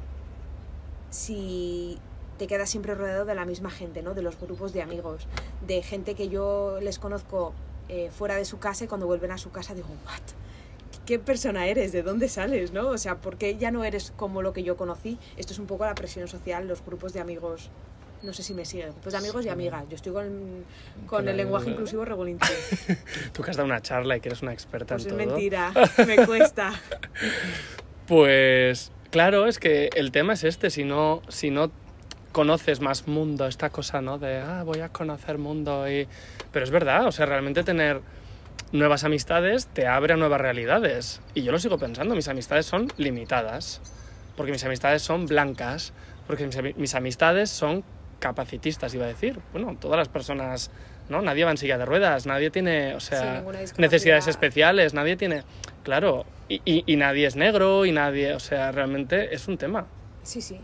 si 1.11 1.99
te 2.39 2.47
quedas 2.47 2.71
siempre 2.71 2.95
rodeado 2.95 3.25
de 3.25 3.35
la 3.35 3.45
misma 3.45 3.71
gente, 3.71 4.03
¿no? 4.03 4.15
De 4.15 4.23
los 4.23 4.41
grupos 4.41 4.73
de 4.73 4.83
amigos, 4.83 5.27
de 5.67 5.83
gente 5.83 6.15
que 6.15 6.29
yo 6.29 6.79
les 6.81 6.99
conozco 6.99 7.53
eh, 7.89 8.11
fuera 8.11 8.37
de 8.37 8.45
su 8.45 8.59
casa 8.59 8.85
y 8.85 8.87
cuando 8.87 9.07
vuelven 9.07 9.31
a 9.31 9.39
su 9.39 9.51
casa 9.51 9.75
digo, 9.75 9.89
¿what? 10.07 10.23
¿Qué 11.05 11.19
persona 11.19 11.67
eres? 11.67 11.93
¿De 11.93 12.03
dónde 12.03 12.29
sales? 12.29 12.73
¿no? 12.73 12.89
O 12.89 12.99
sea, 12.99 13.17
¿por 13.17 13.37
qué 13.37 13.57
ya 13.57 13.71
no 13.71 13.85
eres 13.85 14.13
como 14.17 14.43
lo 14.43 14.53
que 14.53 14.63
yo 14.63 14.77
conocí? 14.77 15.19
Esto 15.37 15.53
es 15.53 15.59
un 15.59 15.67
poco 15.67 15.85
la 15.85 15.95
presión 15.95 16.29
social, 16.29 16.69
los 16.69 16.85
grupos 16.85 17.13
de 17.13 17.21
amigos 17.21 17.69
no 18.23 18.33
sé 18.33 18.43
si 18.43 18.55
me 18.55 18.65
siguen, 18.65 18.93
pues 19.03 19.15
amigos 19.15 19.45
y 19.47 19.49
amigas. 19.49 19.85
Yo 19.89 19.97
estoy 19.97 20.13
con, 20.13 20.65
con, 21.07 21.29
el, 21.29 21.37
lenguaje 21.37 21.71
inclusivo 21.71 22.05
regulín. 22.05 22.39
Tú 23.33 23.43
que 23.43 23.51
has 23.51 23.57
dado 23.57 23.67
una 23.67 23.81
charla 23.81 24.17
y 24.17 24.21
que 24.21 24.29
eres 24.29 24.43
una 24.43 24.53
experta 24.53 24.97
pues 24.97 25.07
en 25.07 25.13
todo. 25.13 25.21
Es 25.21 25.27
mentira, 25.27 25.73
me 26.07 26.27
cuesta. 26.27 26.73
pues 28.07 28.93
claro, 29.11 29.47
es 29.47 29.59
que 29.59 29.91
el 29.95 30.13
tema 30.13 30.35
es 30.35 30.45
este, 30.45 30.71
si 30.71 30.85
no, 30.85 31.23
si 31.29 31.51
no 31.51 31.71
conoces 32.33 32.81
más 32.81 33.09
mundo, 33.09 33.47
esta 33.47 33.71
cosa, 33.71 34.01
¿no? 34.01 34.19
De, 34.19 34.39
ah, 34.39 34.63
voy 34.65 34.81
a 34.81 34.91
conocer 34.91 35.39
mundo 35.39 35.91
y... 35.91 36.07
Pero 36.53 36.65
es 36.65 36.71
verdad, 36.71 37.07
o 37.07 37.13
sea, 37.13 37.27
realmente 37.27 37.65
tener 37.65 38.01
nuevas 38.73 39.05
amistades 39.05 39.67
te 39.67 39.87
abre 39.87 40.15
a 40.15 40.17
nuevas 40.17 40.41
realidades. 40.41 41.21
Y 41.35 41.43
yo 41.43 41.53
lo 41.53 41.59
sigo 41.59 41.79
pensando, 41.79 42.15
mis 42.15 42.29
amistades 42.29 42.67
son 42.67 42.93
limitadas, 42.97 43.81
porque 44.37 44.53
mis 44.53 44.65
amistades 44.65 45.03
son 45.03 45.27
blancas, 45.27 45.93
porque 46.27 46.49
mis 46.77 46.95
amistades 46.95 47.51
son 47.51 47.85
capacitistas, 48.21 48.95
iba 48.95 49.07
a 49.07 49.09
decir. 49.09 49.41
Bueno, 49.53 49.77
todas 49.81 49.99
las 49.99 50.09
personas, 50.09 50.71
¿no? 51.09 51.21
Nadie 51.23 51.45
va 51.45 51.51
en 51.51 51.57
silla 51.57 51.77
de 51.79 51.85
ruedas, 51.85 52.27
nadie 52.27 52.51
tiene, 52.51 52.95
o 52.95 53.01
sea, 53.01 53.43
necesidades 53.79 54.29
especiales, 54.29 54.95
nadie 54.95 55.17
tiene... 55.17 55.43
claro, 55.83 56.25
y, 56.49 56.61
y- 56.65 56.85
y 56.87 56.97
nadie 56.97 57.27
es 57.27 57.35
negro 57.35 57.85
y 57.87 57.93
nadie, 57.93 58.35
o 58.35 58.41
sea, 58.41 58.71
realmente 58.71 59.35
es 59.35 59.49
un 59.49 59.57
tema. 59.59 59.87
Sí, 60.23 60.41
sí, 60.43 60.61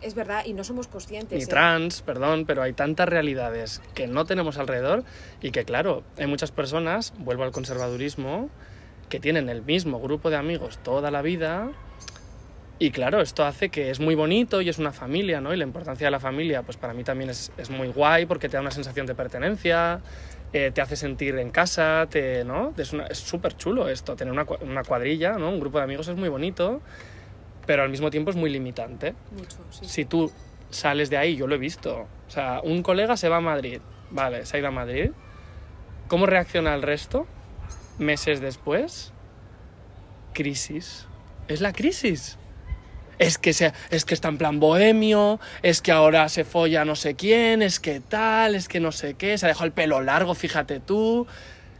es 0.00 0.14
verdad, 0.14 0.44
y 0.46 0.52
no 0.54 0.64
somos 0.64 0.86
conscientes. 0.86 1.36
Ni 1.36 1.42
¿eh? 1.44 1.46
trans, 1.46 2.00
perdón, 2.02 2.44
pero 2.46 2.62
hay 2.62 2.72
tantas 2.72 3.08
realidades 3.08 3.82
que 3.94 4.06
no 4.06 4.24
tenemos 4.24 4.56
alrededor 4.58 5.04
y 5.42 5.50
que, 5.50 5.64
claro, 5.64 6.04
hay 6.16 6.26
muchas 6.26 6.52
personas, 6.52 7.12
vuelvo 7.18 7.42
al 7.44 7.50
conservadurismo, 7.50 8.48
que 9.08 9.18
tienen 9.18 9.48
el 9.48 9.62
mismo 9.62 10.00
grupo 10.00 10.30
de 10.30 10.36
amigos 10.36 10.78
toda 10.78 11.10
la 11.10 11.20
vida. 11.20 11.70
Y 12.82 12.90
claro, 12.92 13.20
esto 13.20 13.44
hace 13.44 13.68
que 13.68 13.90
es 13.90 14.00
muy 14.00 14.14
bonito 14.14 14.62
y 14.62 14.68
es 14.70 14.78
una 14.78 14.90
familia, 14.90 15.40
¿no? 15.42 15.52
Y 15.52 15.56
la 15.58 15.64
importancia 15.64 16.06
de 16.06 16.10
la 16.10 16.18
familia, 16.18 16.62
pues 16.62 16.76
para 16.78 16.94
mí 16.94 17.04
también 17.04 17.28
es, 17.28 17.52
es 17.58 17.68
muy 17.70 17.88
guay 17.88 18.24
porque 18.24 18.48
te 18.48 18.56
da 18.56 18.62
una 18.62 18.70
sensación 18.70 19.04
de 19.06 19.14
pertenencia, 19.14 20.00
eh, 20.54 20.70
te 20.74 20.80
hace 20.80 20.96
sentir 20.96 21.36
en 21.38 21.50
casa, 21.50 22.06
te, 22.10 22.42
¿no? 22.42 22.72
Es 22.78 22.94
una- 22.94 23.06
es 23.06 23.18
súper 23.18 23.54
chulo 23.54 23.86
esto, 23.88 24.16
tener 24.16 24.32
una, 24.32 24.46
una 24.62 24.82
cuadrilla, 24.82 25.32
¿no? 25.32 25.50
Un 25.50 25.60
grupo 25.60 25.76
de 25.76 25.84
amigos 25.84 26.08
es 26.08 26.16
muy 26.16 26.30
bonito, 26.30 26.80
pero 27.66 27.82
al 27.82 27.90
mismo 27.90 28.08
tiempo 28.10 28.30
es 28.30 28.36
muy 28.36 28.48
limitante 28.48 29.14
Mucho, 29.36 29.58
sí. 29.70 29.84
si 29.84 30.04
tú 30.06 30.32
sales 30.70 31.10
de 31.10 31.18
ahí, 31.18 31.36
yo 31.36 31.46
lo 31.46 31.56
he 31.56 31.58
visto. 31.58 32.06
O 32.28 32.30
sea, 32.30 32.60
un 32.64 32.82
colega 32.82 33.18
se 33.18 33.28
va 33.28 33.36
a 33.36 33.40
Madrid, 33.42 33.80
vale, 34.10 34.46
se 34.46 34.56
ha 34.56 34.58
ido 34.60 34.68
a 34.68 34.72
Madrid. 34.72 35.10
¿Cómo 36.08 36.24
reacciona 36.24 36.74
el 36.74 36.80
resto? 36.80 37.26
Meses 37.98 38.40
después, 38.40 39.12
crisis. 40.32 41.06
Es 41.46 41.60
la 41.60 41.72
crisis. 41.72 42.38
Es 43.20 43.38
que, 43.38 43.52
se, 43.52 43.72
es 43.90 44.04
que 44.04 44.14
está 44.14 44.28
en 44.28 44.38
plan 44.38 44.58
bohemio, 44.60 45.38
es 45.62 45.80
que 45.82 45.92
ahora 45.92 46.28
se 46.30 46.44
folla 46.44 46.84
no 46.84 46.96
sé 46.96 47.14
quién, 47.14 47.60
es 47.62 47.78
que 47.78 48.00
tal, 48.00 48.54
es 48.54 48.66
que 48.66 48.80
no 48.80 48.92
sé 48.92 49.14
qué, 49.14 49.36
se 49.38 49.44
ha 49.46 49.48
dejado 49.48 49.66
el 49.66 49.72
pelo 49.72 50.00
largo, 50.00 50.34
fíjate 50.34 50.80
tú. 50.80 51.26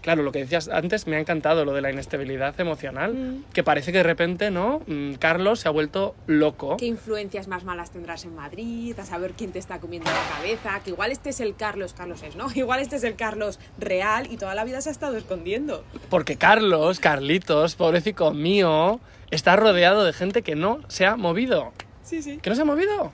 Claro, 0.02 0.22
lo 0.22 0.32
que 0.32 0.38
decías 0.38 0.68
antes 0.68 1.06
me 1.06 1.16
ha 1.16 1.18
encantado 1.18 1.66
lo 1.66 1.74
de 1.74 1.82
la 1.82 1.90
inestabilidad 1.92 2.58
emocional, 2.58 3.12
Mm. 3.12 3.44
que 3.52 3.62
parece 3.62 3.92
que 3.92 3.98
de 3.98 4.04
repente, 4.04 4.50
¿no? 4.50 4.80
Mm, 4.86 5.14
Carlos 5.14 5.60
se 5.60 5.68
ha 5.68 5.70
vuelto 5.70 6.14
loco. 6.26 6.78
¿Qué 6.78 6.86
influencias 6.86 7.48
más 7.48 7.64
malas 7.64 7.90
tendrás 7.90 8.24
en 8.24 8.34
Madrid? 8.34 8.98
A 8.98 9.04
saber 9.04 9.32
quién 9.32 9.52
te 9.52 9.58
está 9.58 9.78
comiendo 9.78 10.10
la 10.10 10.36
cabeza. 10.36 10.80
Que 10.82 10.90
igual 10.90 11.12
este 11.12 11.28
es 11.30 11.40
el 11.40 11.54
Carlos, 11.54 11.92
Carlos 11.92 12.22
es, 12.22 12.34
¿no? 12.34 12.46
Igual 12.54 12.80
este 12.80 12.96
es 12.96 13.04
el 13.04 13.14
Carlos 13.14 13.58
real 13.78 14.26
y 14.30 14.38
toda 14.38 14.54
la 14.54 14.64
vida 14.64 14.80
se 14.80 14.88
ha 14.88 14.92
estado 14.92 15.18
escondiendo. 15.18 15.84
Porque 16.08 16.36
Carlos, 16.36 16.98
Carlitos, 16.98 17.74
pobrecito 17.76 18.32
mío, 18.32 19.00
está 19.30 19.56
rodeado 19.56 20.04
de 20.04 20.12
gente 20.12 20.42
que 20.42 20.54
no 20.56 20.80
se 20.88 21.06
ha 21.06 21.16
movido. 21.16 21.72
Sí, 22.02 22.22
sí. 22.22 22.38
¿Que 22.42 22.50
no 22.50 22.56
se 22.56 22.62
ha 22.62 22.64
movido? 22.64 23.12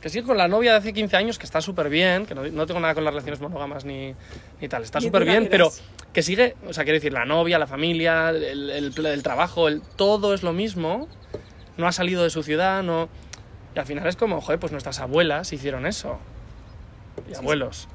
Que 0.00 0.08
sigue 0.10 0.24
con 0.24 0.36
la 0.36 0.46
novia 0.46 0.72
de 0.72 0.78
hace 0.78 0.92
15 0.92 1.16
años, 1.16 1.38
que 1.38 1.44
está 1.46 1.60
súper 1.60 1.88
bien, 1.88 2.24
que 2.26 2.34
no, 2.34 2.44
no 2.44 2.66
tengo 2.66 2.78
nada 2.78 2.94
con 2.94 3.02
las 3.04 3.12
relaciones 3.12 3.40
monógamas 3.40 3.84
ni, 3.84 4.14
ni 4.60 4.68
tal, 4.68 4.84
está 4.84 5.00
súper 5.00 5.24
bien, 5.24 5.48
pero 5.50 5.72
que 6.12 6.22
sigue, 6.22 6.54
o 6.68 6.72
sea, 6.72 6.84
quiero 6.84 6.98
decir, 6.98 7.12
la 7.12 7.24
novia, 7.24 7.58
la 7.58 7.66
familia, 7.66 8.30
el, 8.30 8.70
el- 8.70 9.06
el 9.06 9.22
trabajo, 9.24 9.66
el, 9.66 9.82
todo 9.96 10.34
es 10.34 10.44
lo 10.44 10.52
mismo, 10.52 11.08
no 11.76 11.88
ha 11.88 11.92
salido 11.92 12.22
de 12.22 12.30
su 12.30 12.42
ciudad, 12.44 12.82
no... 12.84 13.08
Y 13.74 13.78
al 13.80 13.86
final 13.86 14.06
es 14.06 14.14
como, 14.16 14.40
joder, 14.40 14.60
pues 14.60 14.70
nuestras 14.72 15.00
abuelas 15.00 15.52
hicieron 15.52 15.84
eso. 15.84 16.18
Y 17.30 17.34
abuelos. 17.36 17.88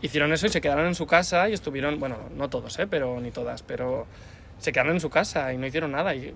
Hicieron 0.00 0.32
eso 0.32 0.46
y 0.46 0.50
se 0.50 0.60
quedaron 0.60 0.86
en 0.86 0.94
su 0.94 1.06
casa 1.06 1.48
y 1.48 1.52
estuvieron, 1.54 1.98
bueno, 1.98 2.16
no 2.36 2.48
todos, 2.48 2.78
¿eh? 2.78 2.86
Pero 2.86 3.20
ni 3.20 3.30
todas, 3.32 3.62
pero 3.64 4.06
se 4.58 4.70
quedaron 4.72 4.94
en 4.94 5.00
su 5.00 5.10
casa 5.10 5.52
y 5.52 5.58
no 5.58 5.66
hicieron 5.66 5.90
nada. 5.92 6.14
Y 6.14 6.34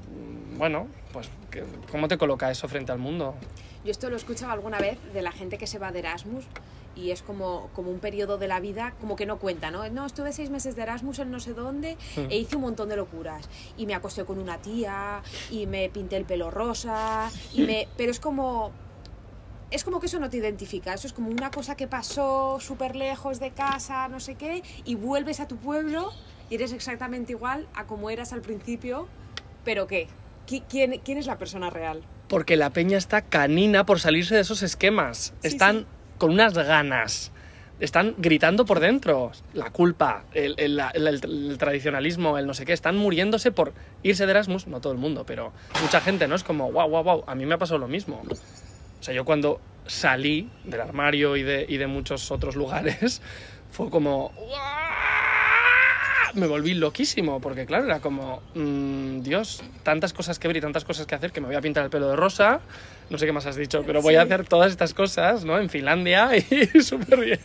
bueno, 0.63 0.87
pues, 1.13 1.29
¿qué- 1.51 1.65
¿cómo 1.91 2.07
te 2.07 2.17
coloca 2.17 2.49
eso 2.49 2.69
frente 2.69 2.93
al 2.93 3.01
mundo? 3.01 3.35
Yo 3.85 3.91
esto 3.91 4.09
lo 4.09 4.15
he 4.15 4.19
escuchado 4.19 4.53
alguna 4.53 4.79
vez 4.79 4.97
de 5.13 5.21
la 5.21 5.33
gente 5.33 5.59
que 5.59 5.67
se 5.67 5.81
va 5.81 5.91
de 5.91 5.99
Erasmus 5.99 6.45
y 6.95 7.11
es 7.11 7.21
como, 7.23 7.69
como 7.75 7.91
un 7.91 7.99
periodo 7.99 8.39
de 8.39 8.47
la 8.47 8.61
vida 8.61 8.95
como 9.01 9.17
que 9.17 9.27
no 9.27 9.41
cuenta, 9.41 9.73
¿no? 9.73 9.89
No, 9.91 10.07
estuve 10.07 10.33
seis 10.33 10.51
meses 10.51 10.77
de 10.77 10.83
Erasmus 10.83 11.19
en 11.19 11.33
no 11.33 11.41
sé 11.41 11.53
dónde 11.53 11.97
Mm. 12.17 12.31
e 12.31 12.37
hice 12.39 12.55
un 12.55 12.63
montón 12.63 12.89
de 12.91 12.95
locuras. 12.97 13.49
Y 13.77 13.87
me 13.87 13.95
acosté 13.97 14.25
con 14.25 14.39
una 14.39 14.59
tía 14.59 15.23
y 15.51 15.67
me 15.67 15.89
pinté 15.89 16.17
el 16.17 16.27
pelo 16.27 16.49
rosa 16.53 17.29
y 17.53 17.63
me... 17.63 17.89
Pero 17.97 18.13
es 18.13 18.21
como... 18.21 18.71
Es 19.73 19.83
como 19.83 19.99
que 19.99 20.07
eso 20.07 20.21
no 20.21 20.31
te 20.31 20.37
identifica, 20.37 20.95
eso 20.95 21.09
es 21.09 21.13
como 21.13 21.29
una 21.29 21.51
cosa 21.51 21.75
que 21.75 21.89
pasó 21.89 22.61
súper 22.61 22.95
lejos 22.95 23.41
de 23.41 23.51
casa, 23.51 24.07
no 24.07 24.21
sé 24.21 24.37
qué, 24.37 24.63
y 24.85 24.95
vuelves 24.95 25.41
a 25.41 25.49
tu 25.49 25.57
pueblo 25.57 26.13
y 26.51 26.55
eres 26.55 26.73
exactamente 26.73 27.33
igual 27.33 27.67
a 27.75 27.85
como 27.85 28.11
eras 28.11 28.33
al 28.33 28.43
principio, 28.43 29.09
pero 29.65 29.89
¿qué? 29.89 30.07
¿Qui- 30.47 30.63
¿Quién, 30.69 31.01
quién 31.05 31.19
es 31.19 31.27
la 31.27 31.39
persona 31.39 31.71
real? 31.71 32.03
Porque 32.29 32.57
la 32.57 32.71
peña 32.71 32.99
está 32.99 33.23
canina 33.23 33.85
por 33.87 34.01
salirse 34.01 34.35
de 34.35 34.41
esos 34.41 34.63
esquemas. 34.63 35.35
Sí, 35.41 35.49
Están 35.49 35.81
sí. 35.81 35.87
con 36.19 36.31
unas 36.31 36.55
ganas. 36.55 37.31
Están 37.81 38.15
gritando 38.19 38.65
por 38.65 38.79
dentro. 38.81 39.33
La 39.55 39.71
culpa, 39.71 40.25
el, 40.35 40.55
el- 40.59 40.81
el- 40.95 41.07
el 41.25 41.59
tradicionalismo, 41.59 42.39
el 42.39 42.47
no 42.47 42.55
sé 42.55 42.65
qué. 42.65 42.73
Están 42.73 42.97
muriéndose 42.97 43.51
por 43.51 43.73
irse 44.03 44.25
de 44.25 44.31
Erasmus. 44.31 44.67
No 44.69 44.81
todo 44.81 44.93
el 44.93 44.99
mundo, 44.99 45.25
pero 45.27 45.53
mucha 45.83 46.01
gente, 46.01 46.29
¿no? 46.29 46.35
Es 46.37 46.45
como, 46.45 46.71
wow, 46.71 46.89
wow, 46.89 47.03
wow. 47.03 47.25
A 47.27 47.35
mí 47.35 47.45
me 47.45 47.55
ha 47.55 47.59
pasado 47.59 47.79
lo 47.79 47.89
mismo. 47.89 48.23
O 48.31 49.03
sea, 49.03 49.13
yo 49.15 49.25
cuando 49.25 49.61
salí 49.87 50.49
del 50.65 50.81
armario 50.81 51.37
y 51.37 51.43
de, 51.43 51.67
y 51.69 51.77
de 51.77 51.89
muchos 51.89 52.31
otros 52.31 52.55
lugares, 52.55 53.21
fue 53.71 53.91
como... 53.91 54.33
"Uah". 54.37 55.12
Me 56.35 56.47
volví 56.47 56.75
loquísimo, 56.75 57.41
porque 57.41 57.67
claro, 57.67 57.85
era 57.85 58.01
como, 58.01 58.43
mm, 58.55 59.21
Dios, 59.21 59.63
tantas 59.83 60.13
cosas 60.13 60.39
que 60.39 60.49
ver 60.49 60.57
y 60.57 60.61
tantas 60.61 60.85
cosas 60.85 61.07
que 61.07 61.15
hacer 61.15 61.31
que 61.33 61.41
me 61.41 61.47
voy 61.47 61.57
a 61.57 61.61
pintar 61.61 61.85
el 61.85 61.91
pelo 61.91 62.09
de 62.09 62.17
rosa, 62.17 62.61
no 63.11 63.19
sé 63.19 63.27
qué 63.27 63.33
más 63.33 63.45
has 63.47 63.57
dicho, 63.57 63.83
pero 63.87 64.01
voy 64.01 64.15
a 64.17 64.23
Sí. 64.23 64.33
hacer 64.33 64.47
todas 64.49 64.71
estas 64.71 64.95
cosas, 64.95 65.45
¿no? 65.45 65.59
En 65.59 65.69
Finlandia 65.69 66.31
y 66.37 66.81
súper 66.83 67.21
bien. 67.21 67.41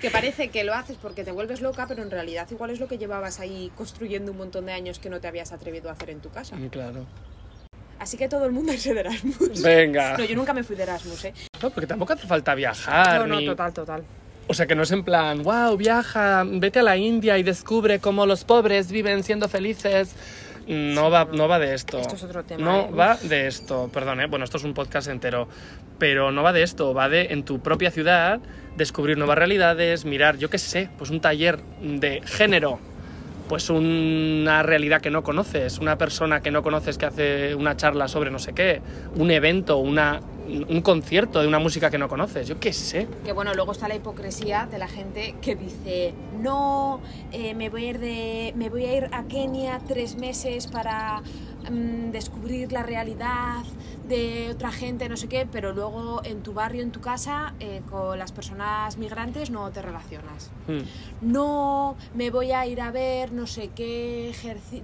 Que 0.00 0.10
parece 0.10 0.48
que 0.48 0.64
lo 0.64 0.72
haces 0.74 0.96
porque 0.96 1.24
te 1.24 1.32
vuelves 1.32 1.60
loca, 1.60 1.86
pero 1.86 2.02
en 2.02 2.10
realidad 2.10 2.48
igual 2.50 2.70
es 2.70 2.80
lo 2.80 2.88
que 2.88 2.96
llevabas 2.98 3.38
ahí 3.40 3.70
construyendo 3.76 4.32
un 4.32 4.38
montón 4.38 4.64
de 4.66 4.72
años 4.72 4.98
que 4.98 5.10
no 5.10 5.20
te 5.20 5.28
habías 5.28 5.52
atrevido 5.52 5.90
a 5.90 5.92
hacer 5.92 6.08
en 6.10 6.20
tu 6.20 6.30
casa. 6.30 6.56
Claro. 6.70 7.04
Así 7.98 8.16
que 8.16 8.28
todo 8.28 8.46
el 8.46 8.52
mundo 8.52 8.72
es 8.72 8.82
de 8.82 8.98
Erasmus. 8.98 9.62
Venga. 9.62 10.16
No, 10.18 10.24
yo 10.24 10.34
nunca 10.34 10.52
me 10.54 10.64
fui 10.64 10.74
de 10.74 10.82
Erasmus, 10.84 11.24
¿eh? 11.26 11.34
No, 11.62 11.70
porque 11.70 11.86
tampoco 11.86 12.14
hace 12.14 12.26
falta 12.26 12.54
viajar. 12.54 13.20
No, 13.20 13.26
no, 13.26 13.38
ni- 13.40 13.46
total, 13.46 13.72
total. 13.72 14.02
O 14.48 14.54
sea, 14.54 14.66
que 14.66 14.74
no 14.74 14.82
es 14.82 14.90
en 14.90 15.04
plan, 15.04 15.42
wow, 15.42 15.76
viaja, 15.76 16.44
vete 16.46 16.80
a 16.80 16.82
la 16.82 16.96
India 16.96 17.38
y 17.38 17.42
descubre 17.42 18.00
cómo 18.00 18.26
los 18.26 18.44
pobres 18.44 18.90
viven 18.90 19.22
siendo 19.22 19.48
felices. 19.48 20.14
No, 20.66 21.10
va, 21.10 21.24
no 21.32 21.48
va 21.48 21.58
de 21.58 21.74
esto. 21.74 21.98
Esto 21.98 22.16
es 22.16 22.22
otro 22.22 22.44
tema, 22.44 22.62
No 22.62 22.80
¿eh? 22.82 22.90
va 22.92 23.16
de 23.16 23.46
esto, 23.46 23.90
perdón, 23.92 24.20
¿eh? 24.20 24.26
bueno, 24.26 24.44
esto 24.44 24.58
es 24.58 24.64
un 24.64 24.74
podcast 24.74 25.08
entero, 25.08 25.48
pero 25.98 26.30
no 26.30 26.42
va 26.42 26.52
de 26.52 26.62
esto, 26.62 26.94
va 26.94 27.08
de 27.08 27.28
en 27.30 27.44
tu 27.44 27.60
propia 27.60 27.90
ciudad 27.90 28.40
descubrir 28.76 29.18
nuevas 29.18 29.38
realidades, 29.38 30.04
mirar, 30.04 30.38
yo 30.38 30.50
qué 30.50 30.58
sé, 30.58 30.88
pues 30.98 31.10
un 31.10 31.20
taller 31.20 31.60
de 31.82 32.22
género, 32.24 32.78
pues 33.52 33.68
una 33.68 34.62
realidad 34.62 35.02
que 35.02 35.10
no 35.10 35.22
conoces, 35.22 35.78
una 35.78 35.98
persona 35.98 36.40
que 36.40 36.50
no 36.50 36.62
conoces 36.62 36.96
que 36.96 37.04
hace 37.04 37.54
una 37.54 37.76
charla 37.76 38.08
sobre 38.08 38.30
no 38.30 38.38
sé 38.38 38.54
qué, 38.54 38.80
un 39.16 39.30
evento, 39.30 39.76
una, 39.76 40.22
un 40.48 40.80
concierto 40.80 41.42
de 41.42 41.48
una 41.48 41.58
música 41.58 41.90
que 41.90 41.98
no 41.98 42.08
conoces, 42.08 42.48
yo 42.48 42.58
qué 42.58 42.72
sé. 42.72 43.06
Que 43.26 43.32
bueno, 43.32 43.52
luego 43.52 43.72
está 43.72 43.88
la 43.88 43.94
hipocresía 43.94 44.66
de 44.70 44.78
la 44.78 44.88
gente 44.88 45.34
que 45.42 45.54
dice, 45.54 46.14
no, 46.40 47.02
eh, 47.30 47.52
me, 47.52 47.68
voy 47.68 47.84
a 47.84 47.90
ir 47.90 47.98
de, 47.98 48.54
me 48.56 48.70
voy 48.70 48.86
a 48.86 48.96
ir 48.96 49.10
a 49.12 49.24
Kenia 49.24 49.80
tres 49.86 50.16
meses 50.16 50.66
para 50.66 51.20
mm, 51.70 52.10
descubrir 52.10 52.72
la 52.72 52.82
realidad 52.82 53.64
de 54.12 54.50
otra 54.50 54.70
gente, 54.70 55.08
no 55.08 55.16
sé 55.16 55.26
qué, 55.28 55.46
pero 55.50 55.72
luego 55.72 56.20
en 56.24 56.42
tu 56.42 56.52
barrio, 56.52 56.82
en 56.82 56.92
tu 56.92 57.00
casa, 57.00 57.54
eh, 57.60 57.80
con 57.90 58.18
las 58.18 58.30
personas 58.30 58.98
migrantes 58.98 59.50
no 59.50 59.70
te 59.70 59.80
relacionas. 59.82 60.50
Hmm. 60.68 60.82
no 61.22 61.96
me 62.14 62.30
voy 62.30 62.52
a 62.52 62.66
ir 62.66 62.80
a 62.80 62.90
ver 62.92 63.32
no 63.32 63.46
sé 63.46 63.68
qué 63.74 64.32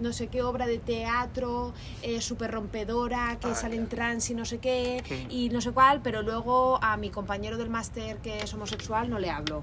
no 0.01 0.13
sé 0.13 0.27
qué 0.29 0.43
obra 0.43 0.67
de 0.67 0.79
teatro 0.79 1.73
eh, 2.03 2.21
súper 2.21 2.51
rompedora 2.51 3.39
que 3.41 3.49
Ah, 3.49 3.55
sale 3.55 3.77
en 3.77 3.89
trans 3.89 4.31
y 4.31 4.35
no 4.35 4.45
sé 4.45 4.59
qué 4.59 5.03
Mm. 5.09 5.31
y 5.31 5.49
no 5.51 5.61
sé 5.61 5.71
cuál 5.73 6.01
pero 6.03 6.23
luego 6.23 6.79
a 6.83 6.97
mi 6.97 7.11
compañero 7.11 7.57
del 7.59 7.71
máster 7.71 8.17
que 8.19 8.39
es 8.39 8.53
homosexual 8.55 9.09
no 9.11 9.19
le 9.19 9.31
hablo 9.31 9.63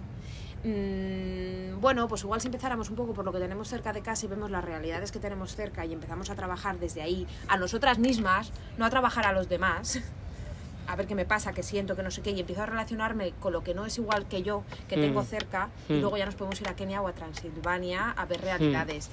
Mm, 0.64 1.80
bueno, 1.80 2.08
pues 2.08 2.24
igual 2.24 2.42
si 2.42 2.48
empezáramos 2.48 2.90
un 2.90 2.96
poco 2.96 3.14
por 3.14 3.24
lo 3.26 3.32
que 3.32 3.40
tenemos 3.40 3.68
cerca 3.68 3.94
de 3.94 4.02
casa 4.02 4.26
y 4.26 4.30
vemos 4.30 4.50
las 4.50 4.64
realidades 4.64 5.12
que 5.12 5.20
tenemos 5.20 5.56
cerca 5.56 5.86
y 5.86 5.94
empezamos 5.94 6.30
a 6.30 6.36
trabajar 6.36 6.80
desde 6.80 7.02
ahí, 7.02 7.28
a 7.48 7.58
nosotras 7.58 8.00
mismas, 8.00 8.52
no 8.78 8.86
a 8.86 8.90
trabajar 8.90 9.26
a 9.28 9.32
los 9.32 9.48
demás, 9.48 10.00
a 10.88 10.96
ver 10.96 11.06
qué 11.08 11.16
me 11.16 11.26
pasa, 11.26 11.54
qué 11.54 11.62
siento, 11.64 11.96
que 11.96 12.04
no 12.04 12.10
sé 12.12 12.22
qué, 12.22 12.32
y 12.32 12.40
empiezo 12.40 12.64
a 12.64 12.66
relacionarme 12.66 13.34
con 13.40 13.54
lo 13.54 13.64
que 13.64 13.74
no 13.76 13.86
es 13.86 13.98
igual 13.98 14.28
que 14.28 14.42
yo, 14.44 14.64
que 14.88 14.96
tengo 14.98 15.22
Mm. 15.22 15.26
cerca, 15.26 15.70
Mm. 15.90 15.94
y 15.94 16.00
luego 16.00 16.18
ya 16.18 16.26
nos 16.26 16.36
podemos 16.36 16.60
ir 16.62 16.68
a 16.70 16.76
Kenia 16.76 17.02
o 17.02 17.08
a 17.08 17.14
Transilvania 17.14 18.12
a 18.12 18.26
ver 18.26 18.42
realidades. 18.42 19.10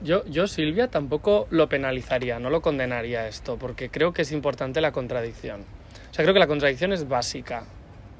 Yo, 0.00 0.24
yo, 0.26 0.46
Silvia, 0.46 0.88
tampoco 0.88 1.46
lo 1.50 1.68
penalizaría, 1.68 2.38
no 2.38 2.50
lo 2.50 2.60
condenaría 2.62 3.26
esto, 3.26 3.56
porque 3.56 3.90
creo 3.90 4.12
que 4.12 4.22
es 4.22 4.30
importante 4.32 4.80
la 4.80 4.92
contradicción. 4.92 5.62
O 6.10 6.14
sea, 6.14 6.24
creo 6.24 6.32
que 6.34 6.38
la 6.40 6.46
contradicción 6.46 6.92
es 6.92 7.08
básica 7.08 7.64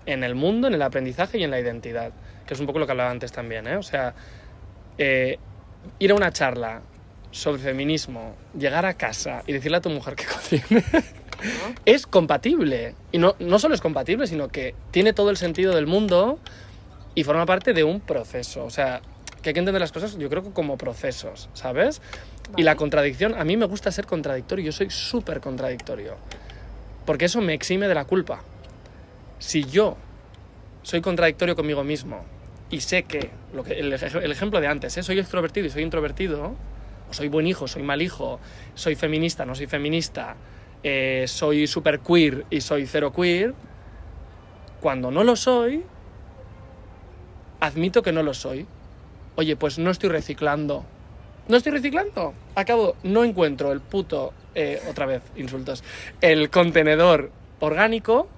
en 0.08 0.24
el 0.24 0.34
mundo, 0.34 0.68
en 0.68 0.74
el 0.74 0.82
aprendizaje 0.82 1.38
y 1.38 1.44
en 1.44 1.50
la 1.50 1.60
identidad, 1.60 2.12
que 2.46 2.54
es 2.54 2.60
un 2.60 2.66
poco 2.66 2.78
lo 2.78 2.86
que 2.86 2.92
hablaba 2.92 3.10
antes 3.10 3.30
también, 3.30 3.66
¿eh? 3.66 3.76
O 3.76 3.82
sea, 3.82 4.14
eh, 4.96 5.38
ir 5.98 6.10
a 6.10 6.14
una 6.14 6.32
charla 6.32 6.80
sobre 7.30 7.60
feminismo, 7.60 8.34
llegar 8.58 8.86
a 8.86 8.94
casa 8.94 9.42
y 9.46 9.52
decirle 9.52 9.76
a 9.76 9.80
tu 9.82 9.90
mujer 9.90 10.16
que 10.16 10.24
cocine, 10.24 10.64
¿no? 10.70 10.80
es 11.84 12.06
compatible. 12.06 12.94
Y 13.12 13.18
no, 13.18 13.36
no 13.38 13.58
solo 13.58 13.74
es 13.74 13.82
compatible, 13.82 14.26
sino 14.26 14.48
que 14.48 14.74
tiene 14.90 15.12
todo 15.12 15.28
el 15.28 15.36
sentido 15.36 15.74
del 15.74 15.86
mundo 15.86 16.38
y 17.14 17.24
forma 17.24 17.44
parte 17.44 17.74
de 17.74 17.84
un 17.84 18.00
proceso. 18.00 18.64
O 18.64 18.70
sea, 18.70 19.02
que 19.42 19.50
hay 19.50 19.52
que 19.52 19.60
entender 19.60 19.80
las 19.80 19.92
cosas, 19.92 20.16
yo 20.16 20.30
creo 20.30 20.42
que 20.42 20.52
como 20.52 20.78
procesos, 20.78 21.50
¿sabes? 21.52 22.00
Y 22.56 22.62
la 22.62 22.76
contradicción, 22.76 23.34
a 23.34 23.44
mí 23.44 23.58
me 23.58 23.66
gusta 23.66 23.92
ser 23.92 24.06
contradictorio, 24.06 24.64
yo 24.64 24.72
soy 24.72 24.88
súper 24.88 25.40
contradictorio, 25.40 26.16
porque 27.04 27.26
eso 27.26 27.42
me 27.42 27.52
exime 27.52 27.88
de 27.88 27.94
la 27.94 28.06
culpa. 28.06 28.42
Si 29.38 29.64
yo 29.64 29.96
soy 30.82 31.00
contradictorio 31.00 31.54
conmigo 31.56 31.84
mismo 31.84 32.24
y 32.70 32.80
sé 32.80 33.04
que, 33.04 33.30
lo 33.54 33.62
que 33.64 33.74
el, 33.78 33.92
ej- 33.92 34.20
el 34.22 34.30
ejemplo 34.32 34.60
de 34.60 34.66
antes, 34.66 34.96
¿eh? 34.96 35.02
soy 35.02 35.18
extrovertido 35.18 35.66
y 35.66 35.70
soy 35.70 35.82
introvertido, 35.82 36.54
o 37.10 37.12
soy 37.14 37.28
buen 37.28 37.46
hijo, 37.46 37.68
soy 37.68 37.82
mal 37.82 38.02
hijo, 38.02 38.38
soy 38.74 38.94
feminista, 38.94 39.46
no 39.46 39.54
soy 39.54 39.66
feminista, 39.66 40.36
eh, 40.82 41.24
soy 41.26 41.66
super 41.66 42.00
queer 42.00 42.44
y 42.50 42.60
soy 42.60 42.86
cero 42.86 43.12
queer, 43.12 43.54
cuando 44.80 45.10
no 45.10 45.24
lo 45.24 45.34
soy, 45.36 45.84
admito 47.60 48.02
que 48.02 48.12
no 48.12 48.22
lo 48.22 48.34
soy. 48.34 48.66
Oye, 49.36 49.56
pues 49.56 49.78
no 49.78 49.90
estoy 49.90 50.10
reciclando. 50.10 50.84
No 51.48 51.56
estoy 51.56 51.72
reciclando. 51.72 52.34
Acabo, 52.54 52.96
no 53.02 53.24
encuentro 53.24 53.72
el 53.72 53.80
puto, 53.80 54.32
eh, 54.54 54.80
otra 54.90 55.06
vez, 55.06 55.22
insultos, 55.36 55.82
el 56.20 56.50
contenedor 56.50 57.30
orgánico 57.60 58.28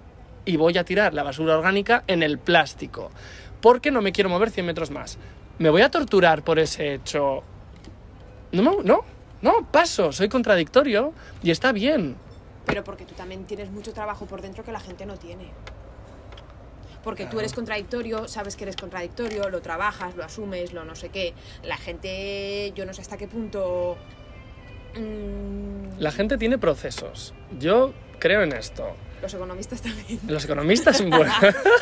y 0.45 0.57
voy 0.57 0.77
a 0.79 0.85
tirar 0.85 1.15
la 1.15 1.23
basura 1.23 1.57
orgánica 1.57 2.05
en 2.07 2.23
el 2.23 2.39
plástico. 2.39 3.11
Porque 3.61 3.91
no 3.91 4.03
me 4.03 4.13
quiero 4.13 4.31
mover 4.31 4.51
100 4.51 4.67
metros 4.67 4.91
más. 4.91 5.19
¿Me 5.59 5.69
voy 5.71 5.83
a 5.83 5.91
torturar 5.91 6.43
por 6.43 6.59
ese 6.59 6.95
hecho? 6.95 7.43
No, 8.53 8.63
no, 8.63 8.83
no, 8.83 9.05
no, 9.43 9.67
paso, 9.71 10.13
soy 10.13 10.29
contradictorio 10.29 11.13
y 11.43 11.51
está 11.51 11.73
bien. 11.73 12.17
Pero 12.67 12.85
porque 12.85 13.05
tú 13.05 13.15
también 13.15 13.45
tienes 13.45 13.71
mucho 13.71 13.93
trabajo 13.93 14.27
por 14.27 14.43
dentro 14.43 14.65
que 14.65 14.73
la 14.73 14.81
gente 14.81 15.07
no 15.07 15.17
tiene. 15.17 15.51
Porque 17.03 17.25
tú 17.27 17.39
eres 17.39 17.55
contradictorio, 17.55 18.29
sabes 18.29 18.57
que 18.57 18.65
eres 18.65 18.77
contradictorio, 18.77 19.49
lo 19.49 19.63
trabajas, 19.63 20.17
lo 20.17 20.25
asumes, 20.25 20.75
lo 20.75 20.85
no 20.85 20.95
sé 20.95 21.09
qué. 21.09 21.33
La 21.63 21.79
gente, 21.79 22.73
yo 22.75 22.85
no 22.85 22.93
sé 22.93 23.01
hasta 23.01 23.17
qué 23.17 23.27
punto. 23.27 23.97
mm, 24.95 25.99
La 25.99 26.11
gente 26.13 26.37
tiene 26.37 26.59
procesos. 26.59 27.33
Yo 27.59 27.95
creo 28.19 28.43
en 28.43 28.53
esto. 28.53 28.85
Los 29.23 29.35
economistas 29.35 29.83
también. 29.83 30.21
Los 30.27 30.45
economistas, 30.45 31.03
bueno, 31.09 31.33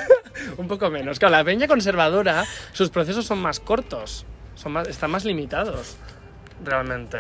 un 0.59 0.69
poco 0.69 0.91
menos. 0.91 1.19
Claro, 1.19 1.37
la 1.37 1.45
peña 1.45 1.67
conservadora, 1.69 2.45
sus 2.73 2.91
procesos 2.91 3.27
son 3.27 3.39
más 3.39 3.61
cortos, 3.61 4.25
son 4.55 4.73
más, 4.73 4.89
están 4.89 5.11
más 5.11 5.25
limitados, 5.25 5.97
realmente. 6.65 7.19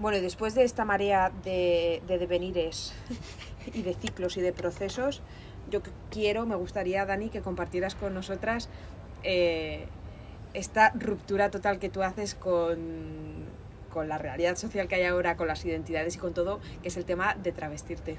Bueno, 0.00 0.18
y 0.18 0.20
después 0.20 0.54
de 0.54 0.64
esta 0.64 0.84
marea 0.84 1.32
de, 1.44 2.02
de 2.06 2.18
devenires 2.18 2.92
y 3.74 3.82
de 3.82 3.94
ciclos 3.94 4.36
y 4.36 4.40
de 4.40 4.52
procesos, 4.52 5.22
yo 5.70 5.82
que- 5.82 5.90
quiero, 6.10 6.46
me 6.46 6.54
gustaría, 6.56 7.04
Dani, 7.04 7.30
que 7.30 7.40
compartieras 7.40 7.94
con 7.94 8.14
nosotras 8.14 8.68
eh, 9.22 9.86
esta 10.54 10.92
ruptura 10.94 11.50
total 11.50 11.78
que 11.78 11.88
tú 11.88 12.02
haces 12.02 12.34
con, 12.34 12.78
con 13.92 14.08
la 14.08 14.18
realidad 14.18 14.56
social 14.56 14.86
que 14.88 14.94
hay 14.96 15.04
ahora, 15.04 15.36
con 15.36 15.46
las 15.48 15.64
identidades 15.64 16.14
y 16.16 16.18
con 16.18 16.32
todo, 16.32 16.60
que 16.82 16.88
es 16.88 16.96
el 16.96 17.04
tema 17.04 17.34
de 17.34 17.52
travestirte. 17.52 18.18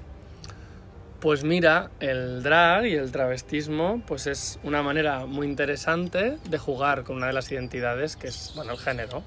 Pues 1.20 1.44
mira, 1.44 1.92
el 2.00 2.44
drag 2.44 2.86
y 2.86 2.94
el 2.94 3.12
travestismo, 3.12 4.02
pues 4.08 4.26
es 4.26 4.58
una 4.64 4.82
manera 4.82 5.26
muy 5.26 5.48
interesante 5.48 6.38
de 6.50 6.58
jugar 6.58 7.04
con 7.04 7.18
una 7.18 7.28
de 7.28 7.34
las 7.34 7.52
identidades, 7.52 8.16
que 8.16 8.28
es, 8.28 8.54
bueno, 8.56 8.72
el 8.72 8.78
género, 8.78 9.22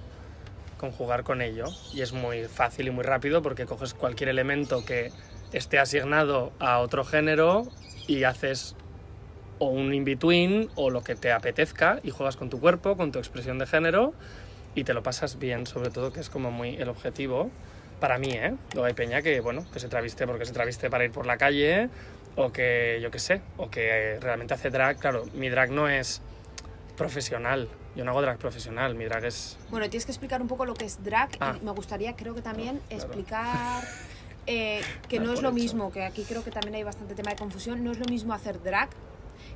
con 0.79 0.91
jugar 0.91 1.23
con 1.23 1.43
ello. 1.43 1.67
Y 1.93 2.01
es 2.01 2.15
muy 2.15 2.45
fácil 2.45 2.89
y 2.89 2.91
muy 2.91 3.05
rápido 3.05 3.43
porque 3.43 3.67
coges 3.67 3.93
cualquier 3.93 4.31
elemento 4.31 4.87
que 4.87 5.13
esté 5.53 5.79
asignado 5.79 6.55
a 6.61 6.79
otro 6.79 7.05
género 7.05 7.65
y 8.07 8.25
haces 8.25 8.75
o 9.59 9.67
un 9.67 9.93
in-between 9.93 10.71
o 10.77 10.89
lo 10.89 11.03
que 11.03 11.15
te 11.15 11.31
apetezca 11.31 12.01
y 12.03 12.09
juegas 12.09 12.39
con 12.39 12.49
tu 12.49 12.59
cuerpo, 12.59 12.97
con 12.97 13.13
tu 13.13 13.19
expresión 13.19 13.59
de 13.59 13.67
género 13.67 14.15
y 14.75 14.85
te 14.85 14.95
lo 14.95 15.03
pasas 15.03 15.39
bien, 15.39 15.67
sobre 15.67 15.91
todo, 15.91 16.11
que 16.11 16.21
es 16.21 16.31
como 16.31 16.51
muy 16.51 16.75
el 16.77 16.89
objetivo. 16.89 17.51
Para 18.03 18.19
mí, 18.19 18.31
¿eh? 18.33 18.53
Luego 18.73 18.87
hay 18.87 18.95
peña 18.95 19.23
que, 19.23 19.39
bueno, 19.39 19.65
que 19.73 19.79
se 19.79 19.87
traviste 19.89 20.27
porque 20.27 20.45
se 20.45 20.53
traviste 20.53 20.91
para 20.91 21.05
ir 21.05 21.13
por 21.13 21.25
la 21.25 21.37
calle 21.39 21.89
o 22.35 22.51
que, 22.51 22.99
yo 23.01 23.13
qué 23.13 23.21
sé, 23.21 23.41
o 23.57 23.71
que 23.71 24.19
realmente 24.21 24.55
hace 24.55 24.71
drag. 24.71 24.99
Claro, 24.99 25.25
mi 25.35 25.49
drag 25.49 25.71
no 25.71 25.89
es 25.89 26.21
profesional. 26.97 27.69
Yo 27.95 28.05
no 28.05 28.11
hago 28.11 28.21
drag 28.23 28.39
profesional, 28.39 28.97
mi 28.97 29.05
drag 29.05 29.27
es... 29.27 29.57
Bueno, 29.71 29.89
tienes 29.89 30.05
que 30.05 30.11
explicar 30.11 30.43
un 30.43 30.49
poco 30.49 30.67
lo 30.67 30.75
que 30.75 30.85
es 30.85 31.05
drag 31.05 31.29
Ah. 31.39 31.55
y 31.61 31.65
me 31.65 31.71
gustaría, 31.71 32.17
creo 32.17 32.35
que 32.35 32.43
también, 32.43 32.81
Claro. 32.89 33.05
explicar 33.05 33.85
eh, 34.49 34.81
que 35.09 35.21
no 35.21 35.33
es 35.33 35.41
lo 35.41 35.51
hecho. 35.51 35.55
mismo, 35.55 35.93
que 35.93 36.03
aquí 36.05 36.25
creo 36.25 36.43
que 36.43 36.51
también 36.51 36.75
hay 36.75 36.83
bastante 36.83 37.15
tema 37.15 37.31
de 37.31 37.37
confusión, 37.37 37.85
no 37.85 37.93
es 37.93 38.01
lo 38.01 38.07
mismo 38.07 38.35
hacer 38.35 38.61
drag 38.65 38.89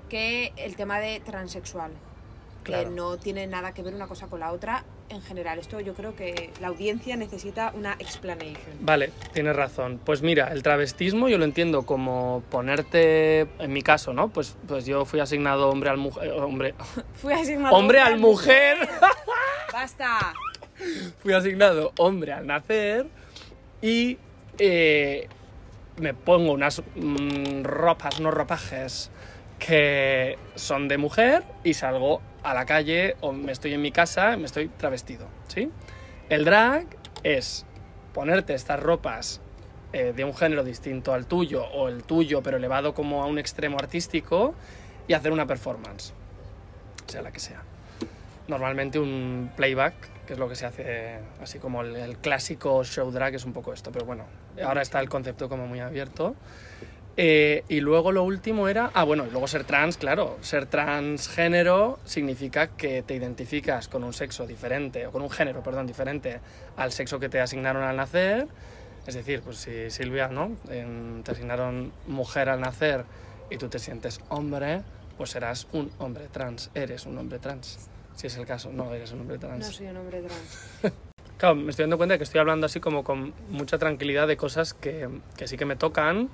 que 0.08 0.52
el 0.56 0.76
tema 0.76 1.00
de 1.00 1.18
transexual, 1.18 1.90
Claro. 2.66 2.88
que 2.88 2.96
no 2.96 3.16
tiene 3.16 3.46
nada 3.46 3.72
que 3.72 3.82
ver 3.82 3.94
una 3.94 4.08
cosa 4.08 4.26
con 4.26 4.40
la 4.40 4.50
otra 4.50 4.84
en 5.08 5.22
general. 5.22 5.60
Esto 5.60 5.78
yo 5.78 5.94
creo 5.94 6.16
que 6.16 6.50
la 6.60 6.66
audiencia 6.66 7.16
necesita 7.16 7.72
una 7.76 7.92
explanation. 8.00 8.76
Vale, 8.80 9.12
tienes 9.32 9.54
razón. 9.54 10.00
Pues 10.04 10.22
mira, 10.22 10.48
el 10.48 10.64
travestismo 10.64 11.28
yo 11.28 11.38
lo 11.38 11.44
entiendo 11.44 11.86
como 11.86 12.42
ponerte, 12.50 13.42
en 13.60 13.72
mi 13.72 13.82
caso, 13.82 14.12
¿no? 14.12 14.30
Pues, 14.30 14.56
pues 14.66 14.84
yo 14.84 15.04
fui 15.04 15.20
asignado 15.20 15.68
hombre 15.68 15.90
al 15.90 15.96
mujer, 15.96 16.32
hombre, 16.32 16.74
Fui 17.14 17.32
asignado 17.32 17.76
hombre 17.76 18.00
al 18.00 18.18
mujer. 18.18 18.78
¡Basta! 19.72 20.34
fui 21.22 21.32
asignado 21.32 21.92
hombre 21.98 22.32
al 22.32 22.46
nacer 22.48 23.06
y 23.80 24.18
eh, 24.58 25.28
me 25.98 26.14
pongo 26.14 26.52
unas 26.52 26.82
mm, 26.96 27.62
ropas, 27.62 28.18
unos 28.18 28.34
ropajes 28.34 29.10
que 29.58 30.38
son 30.54 30.88
de 30.88 30.98
mujer 30.98 31.42
y 31.64 31.74
salgo 31.74 32.20
a 32.46 32.54
la 32.54 32.64
calle 32.64 33.16
o 33.20 33.32
me 33.32 33.50
estoy 33.50 33.74
en 33.74 33.82
mi 33.82 33.90
casa, 33.90 34.36
me 34.36 34.46
estoy 34.46 34.68
travestido, 34.68 35.26
¿sí? 35.48 35.68
El 36.28 36.44
drag 36.44 36.86
es 37.24 37.66
ponerte 38.14 38.54
estas 38.54 38.78
ropas 38.80 39.40
eh, 39.92 40.12
de 40.14 40.24
un 40.24 40.32
género 40.32 40.62
distinto 40.62 41.12
al 41.12 41.26
tuyo 41.26 41.64
o 41.64 41.88
el 41.88 42.04
tuyo 42.04 42.42
pero 42.42 42.56
elevado 42.56 42.94
como 42.94 43.22
a 43.22 43.26
un 43.26 43.38
extremo 43.38 43.78
artístico 43.78 44.54
y 45.08 45.14
hacer 45.14 45.32
una 45.32 45.46
performance, 45.46 46.14
sea 47.06 47.22
la 47.22 47.32
que 47.32 47.40
sea 47.40 47.62
normalmente 48.48 48.98
un 48.98 49.50
playback, 49.56 49.94
que 50.26 50.34
es 50.34 50.38
lo 50.38 50.48
que 50.48 50.54
se 50.54 50.66
hace 50.66 51.18
así 51.42 51.58
como 51.58 51.82
el, 51.82 51.96
el 51.96 52.16
clásico 52.18 52.84
show 52.84 53.10
drag, 53.10 53.34
es 53.34 53.44
un 53.44 53.52
poco 53.52 53.72
esto, 53.72 53.90
pero 53.92 54.04
bueno, 54.04 54.24
ahora 54.64 54.82
está 54.82 55.00
el 55.00 55.08
concepto 55.08 55.48
como 55.48 55.66
muy 55.66 55.80
abierto. 55.80 56.36
Eh, 57.18 57.64
y 57.68 57.80
luego 57.80 58.12
lo 58.12 58.22
último 58.24 58.68
era, 58.68 58.90
ah 58.92 59.02
bueno, 59.04 59.24
y 59.26 59.30
luego 59.30 59.48
ser 59.48 59.64
trans, 59.64 59.96
claro, 59.96 60.36
ser 60.42 60.66
transgénero 60.66 61.98
significa 62.04 62.68
que 62.76 63.02
te 63.02 63.14
identificas 63.14 63.88
con 63.88 64.04
un 64.04 64.12
sexo 64.12 64.46
diferente, 64.46 65.06
o 65.06 65.12
con 65.12 65.22
un 65.22 65.30
género, 65.30 65.62
perdón, 65.62 65.86
diferente 65.86 66.40
al 66.76 66.92
sexo 66.92 67.18
que 67.18 67.28
te 67.30 67.40
asignaron 67.40 67.82
al 67.84 67.96
nacer. 67.96 68.46
Es 69.06 69.14
decir, 69.14 69.40
pues 69.40 69.56
si 69.58 69.90
Silvia, 69.90 70.28
¿no? 70.28 70.56
En- 70.68 71.22
te 71.24 71.30
asignaron 71.32 71.92
mujer 72.06 72.48
al 72.48 72.60
nacer 72.60 73.04
y 73.50 73.56
tú 73.56 73.68
te 73.68 73.78
sientes 73.78 74.20
hombre, 74.28 74.82
pues 75.16 75.30
serás 75.30 75.68
un 75.72 75.90
hombre 75.98 76.26
trans, 76.30 76.70
eres 76.74 77.06
un 77.06 77.16
hombre 77.16 77.38
trans. 77.38 77.88
Si 78.14 78.26
es 78.26 78.36
el 78.36 78.44
caso, 78.46 78.70
no 78.72 78.92
eres 78.92 79.12
un 79.12 79.20
hombre 79.20 79.38
trans. 79.38 79.64
No 79.66 79.72
soy 79.72 79.86
un 79.86 79.96
hombre 79.96 80.20
trans. 80.22 80.92
Claro, 81.38 81.54
me 81.54 81.68
estoy 81.68 81.82
dando 81.82 81.98
cuenta 81.98 82.14
de 82.14 82.18
que 82.18 82.24
estoy 82.24 82.40
hablando 82.40 82.64
así 82.64 82.80
como 82.80 83.04
con 83.04 83.34
mucha 83.50 83.76
tranquilidad 83.76 84.26
de 84.26 84.38
cosas 84.38 84.72
que, 84.72 85.06
que 85.36 85.46
sí 85.46 85.58
que 85.58 85.66
me 85.66 85.76
tocan, 85.76 86.30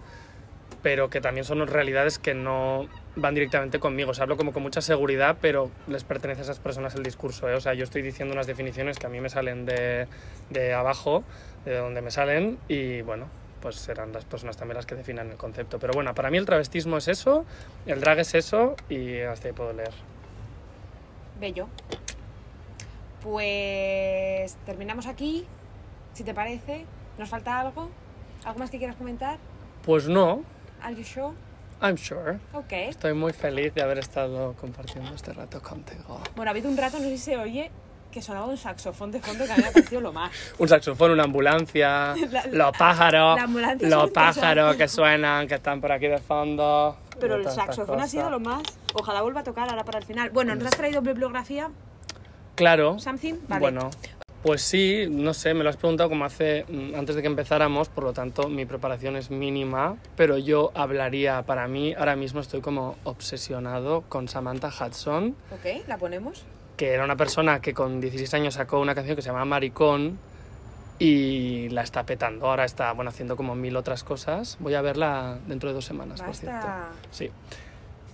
pero 0.82 1.10
que 1.10 1.20
también 1.20 1.44
son 1.44 1.64
realidades 1.66 2.18
que 2.18 2.34
no 2.34 2.88
van 3.16 3.34
directamente 3.34 3.78
conmigo. 3.78 4.10
O 4.10 4.14
sea, 4.14 4.24
hablo 4.24 4.36
como 4.36 4.52
con 4.52 4.62
mucha 4.62 4.80
seguridad, 4.80 5.36
pero 5.40 5.70
les 5.86 6.04
pertenece 6.04 6.40
a 6.40 6.44
esas 6.44 6.58
personas 6.58 6.94
el 6.94 7.02
discurso. 7.02 7.48
¿eh? 7.48 7.54
O 7.54 7.60
sea, 7.60 7.74
yo 7.74 7.84
estoy 7.84 8.02
diciendo 8.02 8.34
unas 8.34 8.46
definiciones 8.46 8.98
que 8.98 9.06
a 9.06 9.08
mí 9.08 9.20
me 9.20 9.28
salen 9.28 9.64
de, 9.64 10.06
de 10.50 10.74
abajo, 10.74 11.22
de 11.64 11.76
donde 11.76 12.02
me 12.02 12.10
salen, 12.10 12.58
y 12.68 13.02
bueno, 13.02 13.26
pues 13.60 13.76
serán 13.76 14.12
las 14.12 14.24
personas 14.24 14.56
también 14.56 14.76
las 14.76 14.86
que 14.86 14.96
definan 14.96 15.30
el 15.30 15.36
concepto. 15.36 15.78
Pero 15.78 15.92
bueno, 15.92 16.14
para 16.14 16.30
mí 16.30 16.36
el 16.36 16.46
travestismo 16.46 16.96
es 16.96 17.08
eso, 17.08 17.44
el 17.86 18.00
drag 18.00 18.18
es 18.18 18.34
eso, 18.34 18.74
y 18.88 19.20
hasta 19.20 19.48
ahí 19.48 19.54
puedo 19.54 19.72
leer. 19.72 19.92
Bello. 21.40 21.68
Pues 23.22 24.56
terminamos 24.66 25.06
aquí, 25.06 25.46
si 26.12 26.24
te 26.24 26.34
parece. 26.34 26.84
¿Nos 27.18 27.28
falta 27.28 27.60
algo? 27.60 27.88
¿Algo 28.44 28.58
más 28.58 28.70
que 28.70 28.78
quieras 28.78 28.96
comentar? 28.96 29.38
Pues 29.84 30.08
no, 30.08 30.42
¿Are 30.82 30.94
you 30.94 31.04
sure? 31.04 31.32
I'm 31.80 31.96
sure. 31.96 32.38
Ok. 32.52 32.72
Estoy 32.72 33.12
muy 33.14 33.32
feliz 33.32 33.74
de 33.74 33.82
haber 33.82 33.98
estado 33.98 34.54
compartiendo 34.54 35.12
este 35.14 35.32
rato 35.32 35.60
contigo. 35.60 36.20
Bueno, 36.36 36.50
ha 36.50 36.52
habido 36.52 36.68
un 36.70 36.76
rato, 36.76 36.98
no 36.98 37.04
sé 37.04 37.10
si 37.10 37.18
se 37.18 37.36
oye, 37.36 37.70
que 38.12 38.22
sonaba 38.22 38.46
un 38.46 38.56
saxofón 38.56 39.10
de 39.10 39.20
fondo 39.20 39.44
que 39.46 39.52
a 39.52 39.56
mí 39.56 39.62
me 39.62 39.68
ha 39.68 39.72
parecido 39.72 40.00
lo 40.00 40.12
más. 40.12 40.30
Un 40.58 40.68
saxofón, 40.68 41.10
una 41.12 41.24
ambulancia, 41.24 42.14
La- 42.30 42.46
los 42.46 42.76
pájaros, 42.76 43.38
ambulancia 43.40 43.88
los 43.88 44.10
pájaros 44.10 44.76
que 44.76 44.86
suenan, 44.86 45.48
que 45.48 45.54
están 45.54 45.80
por 45.80 45.90
aquí 45.92 46.06
de 46.08 46.18
fondo. 46.18 46.96
Pero 47.18 47.36
el 47.36 47.48
saxofón 47.50 48.00
ha 48.00 48.06
sido 48.06 48.28
lo 48.30 48.38
más. 48.38 48.62
Ojalá 48.94 49.22
vuelva 49.22 49.40
a 49.40 49.44
tocar 49.44 49.68
ahora 49.68 49.84
para 49.84 49.98
el 49.98 50.04
final. 50.04 50.30
Bueno, 50.30 50.54
¿nos 50.54 50.66
has 50.66 50.76
traído 50.76 51.00
bibliografía? 51.02 51.70
Claro. 52.54 52.98
¿Something? 52.98 53.34
Vale. 53.48 53.60
Bueno, 53.60 53.90
pues 54.42 54.62
sí, 54.62 55.06
no 55.10 55.34
sé, 55.34 55.54
me 55.54 55.64
lo 55.64 55.70
has 55.70 55.76
preguntado 55.76 56.08
como 56.08 56.24
hace 56.24 56.64
mm, 56.68 56.94
antes 56.94 57.14
de 57.16 57.22
que 57.22 57.28
empezáramos, 57.28 57.88
por 57.88 58.04
lo 58.04 58.12
tanto 58.12 58.48
mi 58.48 58.66
preparación 58.66 59.16
es 59.16 59.30
mínima, 59.30 59.96
pero 60.16 60.38
yo 60.38 60.72
hablaría 60.74 61.42
para 61.42 61.68
mí, 61.68 61.94
ahora 61.94 62.16
mismo 62.16 62.40
estoy 62.40 62.60
como 62.60 62.96
obsesionado 63.04 64.02
con 64.08 64.28
Samantha 64.28 64.68
Hudson. 64.68 65.36
Ok, 65.52 65.86
¿la 65.86 65.98
ponemos? 65.98 66.44
que 66.76 66.94
era 66.94 67.04
una 67.04 67.16
persona 67.16 67.60
que 67.60 67.74
con 67.74 68.00
16 68.00 68.34
años 68.34 68.54
sacó 68.54 68.80
una 68.80 68.94
canción 68.94 69.14
que 69.14 69.22
se 69.22 69.28
llama 69.28 69.44
Maricón 69.44 70.18
y 70.98 71.68
la 71.68 71.82
está 71.82 72.04
petando. 72.04 72.46
Ahora 72.46 72.64
está 72.64 72.92
bueno, 72.92 73.10
haciendo 73.10 73.36
como 73.36 73.54
mil 73.54 73.76
otras 73.76 74.02
cosas. 74.04 74.56
Voy 74.60 74.74
a 74.74 74.82
verla 74.82 75.38
dentro 75.46 75.68
de 75.68 75.74
dos 75.74 75.84
semanas, 75.84 76.22
por 76.22 76.34
cierto. 76.34 76.66
Sí. 77.10 77.30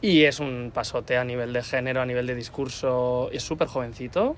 Y 0.01 0.25
es 0.25 0.39
un 0.39 0.71
pasote 0.75 1.17
a 1.17 1.25
nivel 1.25 1.53
de 1.53 1.63
género, 1.63 2.01
a 2.03 2.07
nivel 2.07 2.27
de 2.27 2.35
discurso. 2.35 3.31
Es 3.33 3.43
súper 3.43 3.69
jovencito 3.69 4.37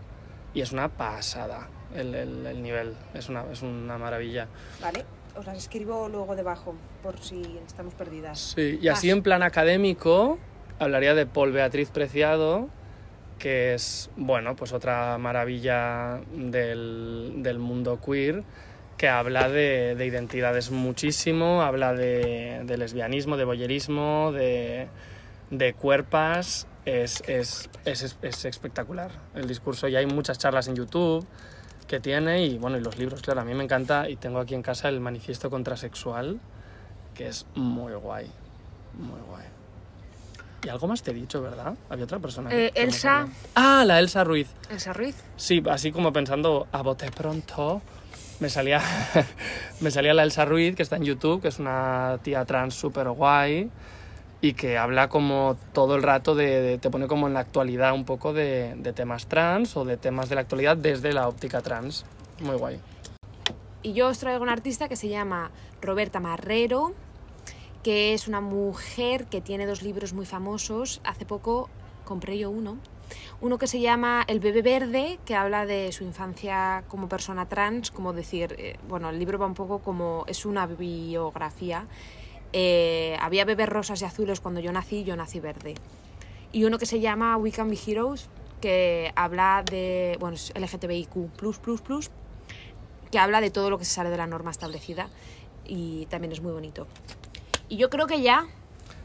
y 0.55 0.61
es 0.61 0.73
una 0.73 0.89
pasada 0.89 1.69
el, 1.95 2.15
el- 2.15 2.47
el 2.47 2.63
nivel. 2.63 2.95
Es 3.15 3.29
una, 3.29 3.45
es 3.53 3.63
una 3.63 3.99
maravilla. 3.99 4.47
Vale, 4.81 5.05
os 5.37 5.47
las 5.47 5.57
escribo 5.57 6.09
luego 6.09 6.35
debajo 6.37 6.75
por 7.03 7.19
si 7.19 7.43
estamos 7.67 7.95
perdidas. 7.95 8.55
Sí, 8.57 8.79
y 8.83 8.89
así 8.89 9.09
Más. 9.09 9.17
en 9.17 9.23
plan 9.23 9.43
académico 9.43 10.39
hablaría 10.79 11.15
de 11.15 11.27
Paul 11.27 11.53
Beatriz 11.53 11.91
Preciado, 11.91 12.69
que 13.39 13.75
es, 13.75 14.11
bueno, 14.17 14.57
pues 14.57 14.73
otra 14.73 15.17
maravilla 15.19 16.21
del, 16.33 17.35
del 17.39 17.59
mundo 17.59 18.01
queer, 18.05 18.43
que 18.97 19.09
habla 19.09 19.49
de, 19.49 19.95
de 19.97 20.07
identidades 20.07 20.71
muchísimo, 20.71 21.63
habla 21.63 21.95
de, 21.95 22.63
de 22.65 22.77
lesbianismo, 22.77 23.37
de 23.39 23.45
boyerismo, 23.45 24.31
de, 24.33 24.89
de 25.51 25.73
cuerpas. 25.75 26.67
Es, 26.85 27.23
es, 27.29 27.69
es, 27.85 28.17
es 28.23 28.45
espectacular 28.47 29.11
el 29.35 29.47
discurso 29.47 29.87
y 29.87 29.97
hay 29.97 30.07
muchas 30.07 30.39
charlas 30.39 30.67
en 30.69 30.77
YouTube 30.77 31.27
que 31.91 31.99
tiene 31.99 32.47
y 32.47 32.57
bueno 32.57 32.79
y 32.79 32.81
los 32.81 32.97
libros 32.99 33.21
claro 33.21 33.41
a 33.41 33.45
mí 33.45 33.53
me 33.53 33.65
encanta 33.65 34.09
y 34.09 34.15
tengo 34.15 34.39
aquí 34.39 34.55
en 34.55 34.63
casa 34.63 34.89
el 34.89 35.01
manifiesto 35.01 35.51
contrasexual 35.51 36.39
que 37.15 37.27
es 37.27 37.45
muy 37.57 37.93
guay, 37.95 38.31
muy 38.95 39.21
guay. 39.29 39.45
Y 40.63 40.69
algo 40.69 40.87
más 40.87 41.03
te 41.03 41.11
he 41.11 41.15
dicho, 41.15 41.43
¿verdad? 41.43 41.75
Había 41.89 42.05
otra 42.05 42.19
persona. 42.19 42.51
Eh, 42.53 42.71
Elsa. 42.75 43.27
Ah, 43.55 43.83
la 43.85 43.99
Elsa 43.99 44.23
Ruiz. 44.25 44.49
Elsa 44.71 44.93
Ruiz. 44.93 45.17
Sí, 45.37 45.63
así 45.69 45.91
como 45.91 46.13
pensando 46.13 46.69
a 46.71 46.83
bote 46.83 47.11
pronto, 47.11 47.83
me 48.39 48.49
salía, 48.49 48.81
me 49.81 49.91
salía 49.91 50.15
la 50.15 50.23
Elsa 50.23 50.45
Ruiz, 50.45 50.77
que 50.77 50.83
está 50.83 50.97
en 50.97 51.05
YouTube, 51.05 51.43
que 51.43 51.49
es 51.49 51.59
una 51.59 52.21
tía 52.23 52.45
trans 52.45 52.75
súper 52.75 53.11
guay 53.11 53.69
y 54.41 54.55
que 54.55 54.79
habla 54.79 55.09
como 55.09 55.57
todo 55.73 55.97
el 55.97 56.03
rato 56.03 56.35
de, 56.35 56.61
de- 56.63 56.79
te 56.79 56.91
pone 56.91 57.07
como 57.07 57.27
en 57.27 57.35
la 57.35 57.41
actualidad 57.41 57.93
un 57.93 58.05
poco 58.05 58.33
de, 58.33 58.75
de 58.77 58.93
temas 58.93 59.27
trans 59.27 59.77
o 59.77 59.85
de 59.85 59.97
temas 59.97 60.29
de 60.29 60.35
la 60.37 60.41
actualidad 60.41 60.77
desde 60.77 61.13
la 61.13 61.29
óptica 61.29 61.61
trans. 61.61 62.05
Muy 62.41 62.57
guay. 62.57 62.81
Y 63.83 63.93
yo 63.93 64.09
os 64.09 64.19
traigo 64.19 64.43
una 64.43 64.53
artista 64.53 64.89
que 64.89 64.97
se 64.97 65.09
llama 65.09 65.51
Roberta 65.81 66.21
Marrero, 66.21 66.93
que 67.83 68.13
es 68.15 68.29
una 68.29 68.41
mujer 68.41 69.25
que 69.27 69.41
tiene 69.41 69.67
dos 69.67 69.83
libros 69.83 70.13
muy 70.13 70.27
famosos. 70.27 71.01
Hace 71.05 71.25
poco 71.25 71.69
compré 72.05 72.39
yo 72.39 72.51
uno. 72.51 72.77
Uno 73.41 73.59
que 73.59 73.67
se 73.67 73.81
llama 73.81 74.23
El 74.29 74.39
bebé 74.39 74.63
verde, 74.63 75.19
que 75.25 75.35
habla 75.35 75.67
de 75.67 75.91
su 75.93 76.05
infancia 76.05 76.85
como 76.89 77.09
persona 77.09 77.47
trans, 77.47 77.91
como 77.91 78.13
decir, 78.13 78.55
eh, 78.59 78.77
bueno, 78.89 79.09
el 79.11 79.19
libro 79.19 79.39
va 79.39 79.47
un 79.47 79.55
poco 79.55 79.81
como, 79.81 80.25
es 80.29 80.45
una 80.47 80.67
biografía. 80.67 81.87
Eh, 82.53 83.17
había 83.21 83.45
bebés 83.45 83.69
rosas 83.69 84.03
y 84.03 84.05
azules 84.05 84.41
cuando 84.41 84.61
yo 84.61 84.73
nací, 84.73 85.05
yo 85.05 85.17
nací 85.17 85.41
verde. 85.41 85.75
Y 86.53 86.65
uno 86.65 86.79
que 86.79 86.87
se 86.87 87.01
llama 87.01 87.37
We 87.37 87.53
Can 87.53 87.71
Be 87.71 87.79
Heroes, 87.87 88.29
que 88.61 89.13
habla 89.15 89.65
de, 89.71 90.17
bueno, 90.21 90.37
es 90.37 90.53
LGTBIQ++, 90.55 91.31
que 93.11 93.19
habla 93.19 93.41
de 93.41 93.51
todo 93.51 93.71
lo 93.71 93.79
que 93.79 93.85
se 93.85 93.93
sale 93.93 94.11
de 94.11 94.17
la 94.17 94.27
norma 94.27 94.51
establecida 94.51 95.09
y 95.65 96.07
también 96.07 96.33
es 96.33 96.41
muy 96.41 96.53
bonito. 96.53 96.87
Y 97.69 97.77
yo 97.77 97.89
creo 97.89 98.07
que 98.07 98.21
ya, 98.21 98.47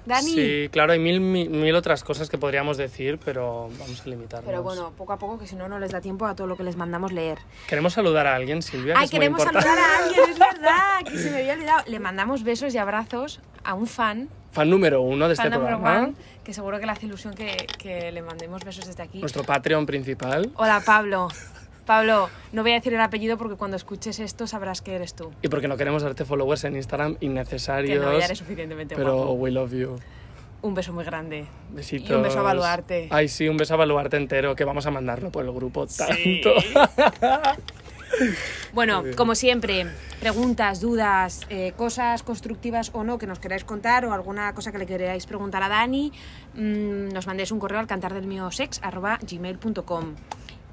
Dani. 0.05 0.29
Sí, 0.29 0.69
claro, 0.71 0.93
hay 0.93 0.99
mil, 0.99 1.19
mil, 1.19 1.49
mil 1.49 1.75
otras 1.75 2.03
cosas 2.03 2.29
que 2.29 2.37
podríamos 2.37 2.77
decir, 2.77 3.19
pero 3.23 3.69
vamos 3.79 4.01
a 4.05 4.09
limitarnos. 4.09 4.45
Pero 4.47 4.61
bueno, 4.63 4.91
poco 4.97 5.13
a 5.13 5.17
poco, 5.19 5.39
que 5.39 5.47
si 5.47 5.55
no, 5.55 5.67
no 5.67 5.79
les 5.79 5.91
da 5.91 6.01
tiempo 6.01 6.25
a 6.25 6.35
todo 6.35 6.47
lo 6.47 6.55
que 6.57 6.63
les 6.63 6.75
mandamos 6.75 7.11
leer. 7.11 7.39
Queremos 7.67 7.93
saludar 7.93 8.27
a 8.27 8.35
alguien, 8.35 8.61
Silvia. 8.61 8.93
que 8.93 8.99
Ay, 8.99 9.05
muy 9.05 9.09
queremos 9.11 9.41
saludar 9.43 9.77
a 9.77 9.97
alguien, 10.05 10.21
es 10.29 10.39
verdad, 10.53 11.03
que 11.09 11.17
se 11.17 11.31
me 11.31 11.37
había 11.37 11.53
olvidado. 11.53 11.83
Le 11.87 11.99
mandamos 11.99 12.43
besos 12.43 12.73
y 12.73 12.77
abrazos 12.77 13.39
a 13.63 13.73
un 13.73 13.87
fan, 13.87 14.29
Fan 14.51 14.69
número 14.69 15.01
uno 15.01 15.27
de 15.27 15.33
este 15.33 15.43
fan 15.49 15.51
number 15.51 15.73
programa. 15.75 16.03
one, 16.03 16.13
que 16.43 16.53
seguro 16.53 16.79
que 16.79 16.85
le 16.85 16.91
hace 16.93 17.07
ilusión 17.07 17.33
que, 17.33 17.67
que 17.77 18.11
le 18.13 18.21
mandemos 18.21 18.63
besos 18.63 18.85
desde 18.85 19.03
aquí. 19.03 19.19
Nuestro 19.19 19.43
Patreon 19.43 19.85
principal. 19.85 20.49
Hola, 20.55 20.81
Pablo. 20.85 21.27
Pablo, 21.85 22.29
no 22.51 22.61
voy 22.63 22.71
a 22.71 22.75
decir 22.75 22.93
el 22.93 23.01
apellido 23.01 23.37
porque 23.37 23.55
cuando 23.55 23.77
escuches 23.77 24.19
esto 24.19 24.47
sabrás 24.47 24.81
que 24.81 24.95
eres 24.95 25.13
tú. 25.15 25.31
Y 25.41 25.47
porque 25.47 25.67
no 25.67 25.77
queremos 25.77 26.03
darte 26.03 26.25
followers 26.25 26.63
en 26.65 26.75
Instagram 26.75 27.15
Que 27.15 27.25
innecesarios. 27.27 28.03
no, 28.03 28.17
ya 28.17 28.25
eres 28.25 28.39
suficientemente 28.39 28.95
pero 28.95 29.15
guapo. 29.15 29.33
we 29.33 29.51
love 29.51 29.71
you. 29.73 29.95
Un 30.61 30.73
beso 30.73 30.91
muy 30.93 31.03
grande. 31.05 31.45
Besitos. 31.71 32.09
Y 32.09 32.13
un 32.13 32.23
beso 32.23 32.39
a 32.39 32.41
Baluarte. 32.41 33.07
Ay, 33.11 33.27
sí, 33.27 33.47
un 33.47 33.57
beso 33.57 33.75
a 33.75 33.77
Baluarte 33.77 34.17
entero, 34.17 34.55
que 34.55 34.63
vamos 34.65 34.85
a 34.87 34.91
mandarlo 34.91 35.31
por 35.31 35.45
el 35.45 35.51
grupo 35.51 35.85
Sí. 35.87 36.41
tanto. 36.43 37.61
Bueno, 38.71 39.03
como 39.17 39.35
siempre, 39.35 39.87
preguntas, 40.21 40.79
dudas, 40.79 41.41
eh, 41.49 41.73
cosas 41.75 42.23
constructivas 42.23 42.91
o 42.93 43.03
no 43.03 43.17
que 43.17 43.27
nos 43.27 43.39
queráis 43.39 43.65
contar 43.65 44.05
o 44.05 44.13
alguna 44.13 44.53
cosa 44.53 44.71
que 44.71 44.77
le 44.77 44.85
queráis 44.85 45.25
preguntar 45.25 45.61
a 45.63 45.69
Dani, 45.69 46.13
mm, 46.53 47.09
nos 47.09 47.27
mandéis 47.27 47.51
un 47.51 47.59
correo 47.59 47.79
al 47.79 47.87
cantardelmiosex.gmail.com 47.87 50.13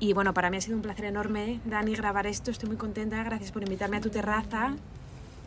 Y 0.02 0.14
bueno, 0.14 0.34
para 0.34 0.50
mí 0.50 0.56
ha 0.56 0.60
sido 0.60 0.74
un 0.74 0.82
placer 0.82 1.04
enorme, 1.04 1.60
Dani, 1.64 1.94
grabar 1.94 2.26
esto. 2.26 2.50
Estoy 2.50 2.68
muy 2.70 2.76
contenta. 2.76 3.22
Gracias 3.22 3.52
por 3.52 3.62
invitarme 3.62 3.98
a 3.98 4.00
tu 4.00 4.10
terraza. 4.10 4.74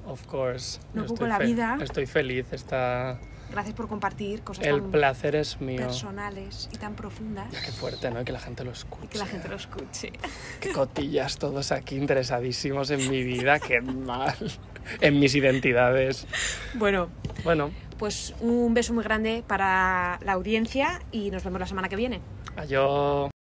Of 0.08 0.26
course. 0.28 0.80
No 0.94 1.04
ocupo 1.04 1.26
la 1.28 1.40
vida. 1.40 1.78
Estoy 1.82 2.06
feliz. 2.06 2.46
Está... 2.54 3.20
Gracias 3.52 3.76
por 3.76 3.90
compartir 3.90 4.44
cosas 4.44 4.66
El 4.66 4.80
tan 4.80 4.92
placer 4.92 5.36
es 5.36 5.60
mío. 5.60 5.82
personales 5.82 6.70
y 6.72 6.78
tan 6.78 6.96
profundas. 6.96 7.50
Qué 7.66 7.72
fuerte, 7.74 8.10
¿no? 8.12 8.24
Que 8.24 8.32
la 8.32 8.40
gente 8.40 8.64
lo 8.64 8.72
escuche. 8.72 9.04
Y 9.04 9.08
que 9.10 9.18
la 9.18 9.26
gente 9.26 9.50
lo 9.50 9.58
escuche. 9.58 10.14
Qué 10.62 10.72
cotillas 10.72 11.38
todos 11.38 11.74
aquí 11.74 11.98
interesadísimos 11.98 12.92
en 12.92 13.10
mi 13.12 13.24
vida. 13.24 13.60
Qué 13.60 13.82
mal. 13.82 14.36
En 15.02 15.20
mis 15.20 15.36
identidades. 15.36 16.28
Bueno, 16.76 17.10
Bueno, 17.44 17.72
pues 18.00 18.34
un 18.40 18.74
beso 18.74 18.94
muy 18.94 19.04
grande 19.04 19.44
para 19.46 20.18
la 20.24 20.32
audiencia 20.32 21.02
y 21.12 21.30
nos 21.30 21.44
vemos 21.44 21.60
la 21.60 21.68
semana 21.68 21.90
que 21.90 21.98
viene. 21.98 22.22
adiós. 22.56 23.32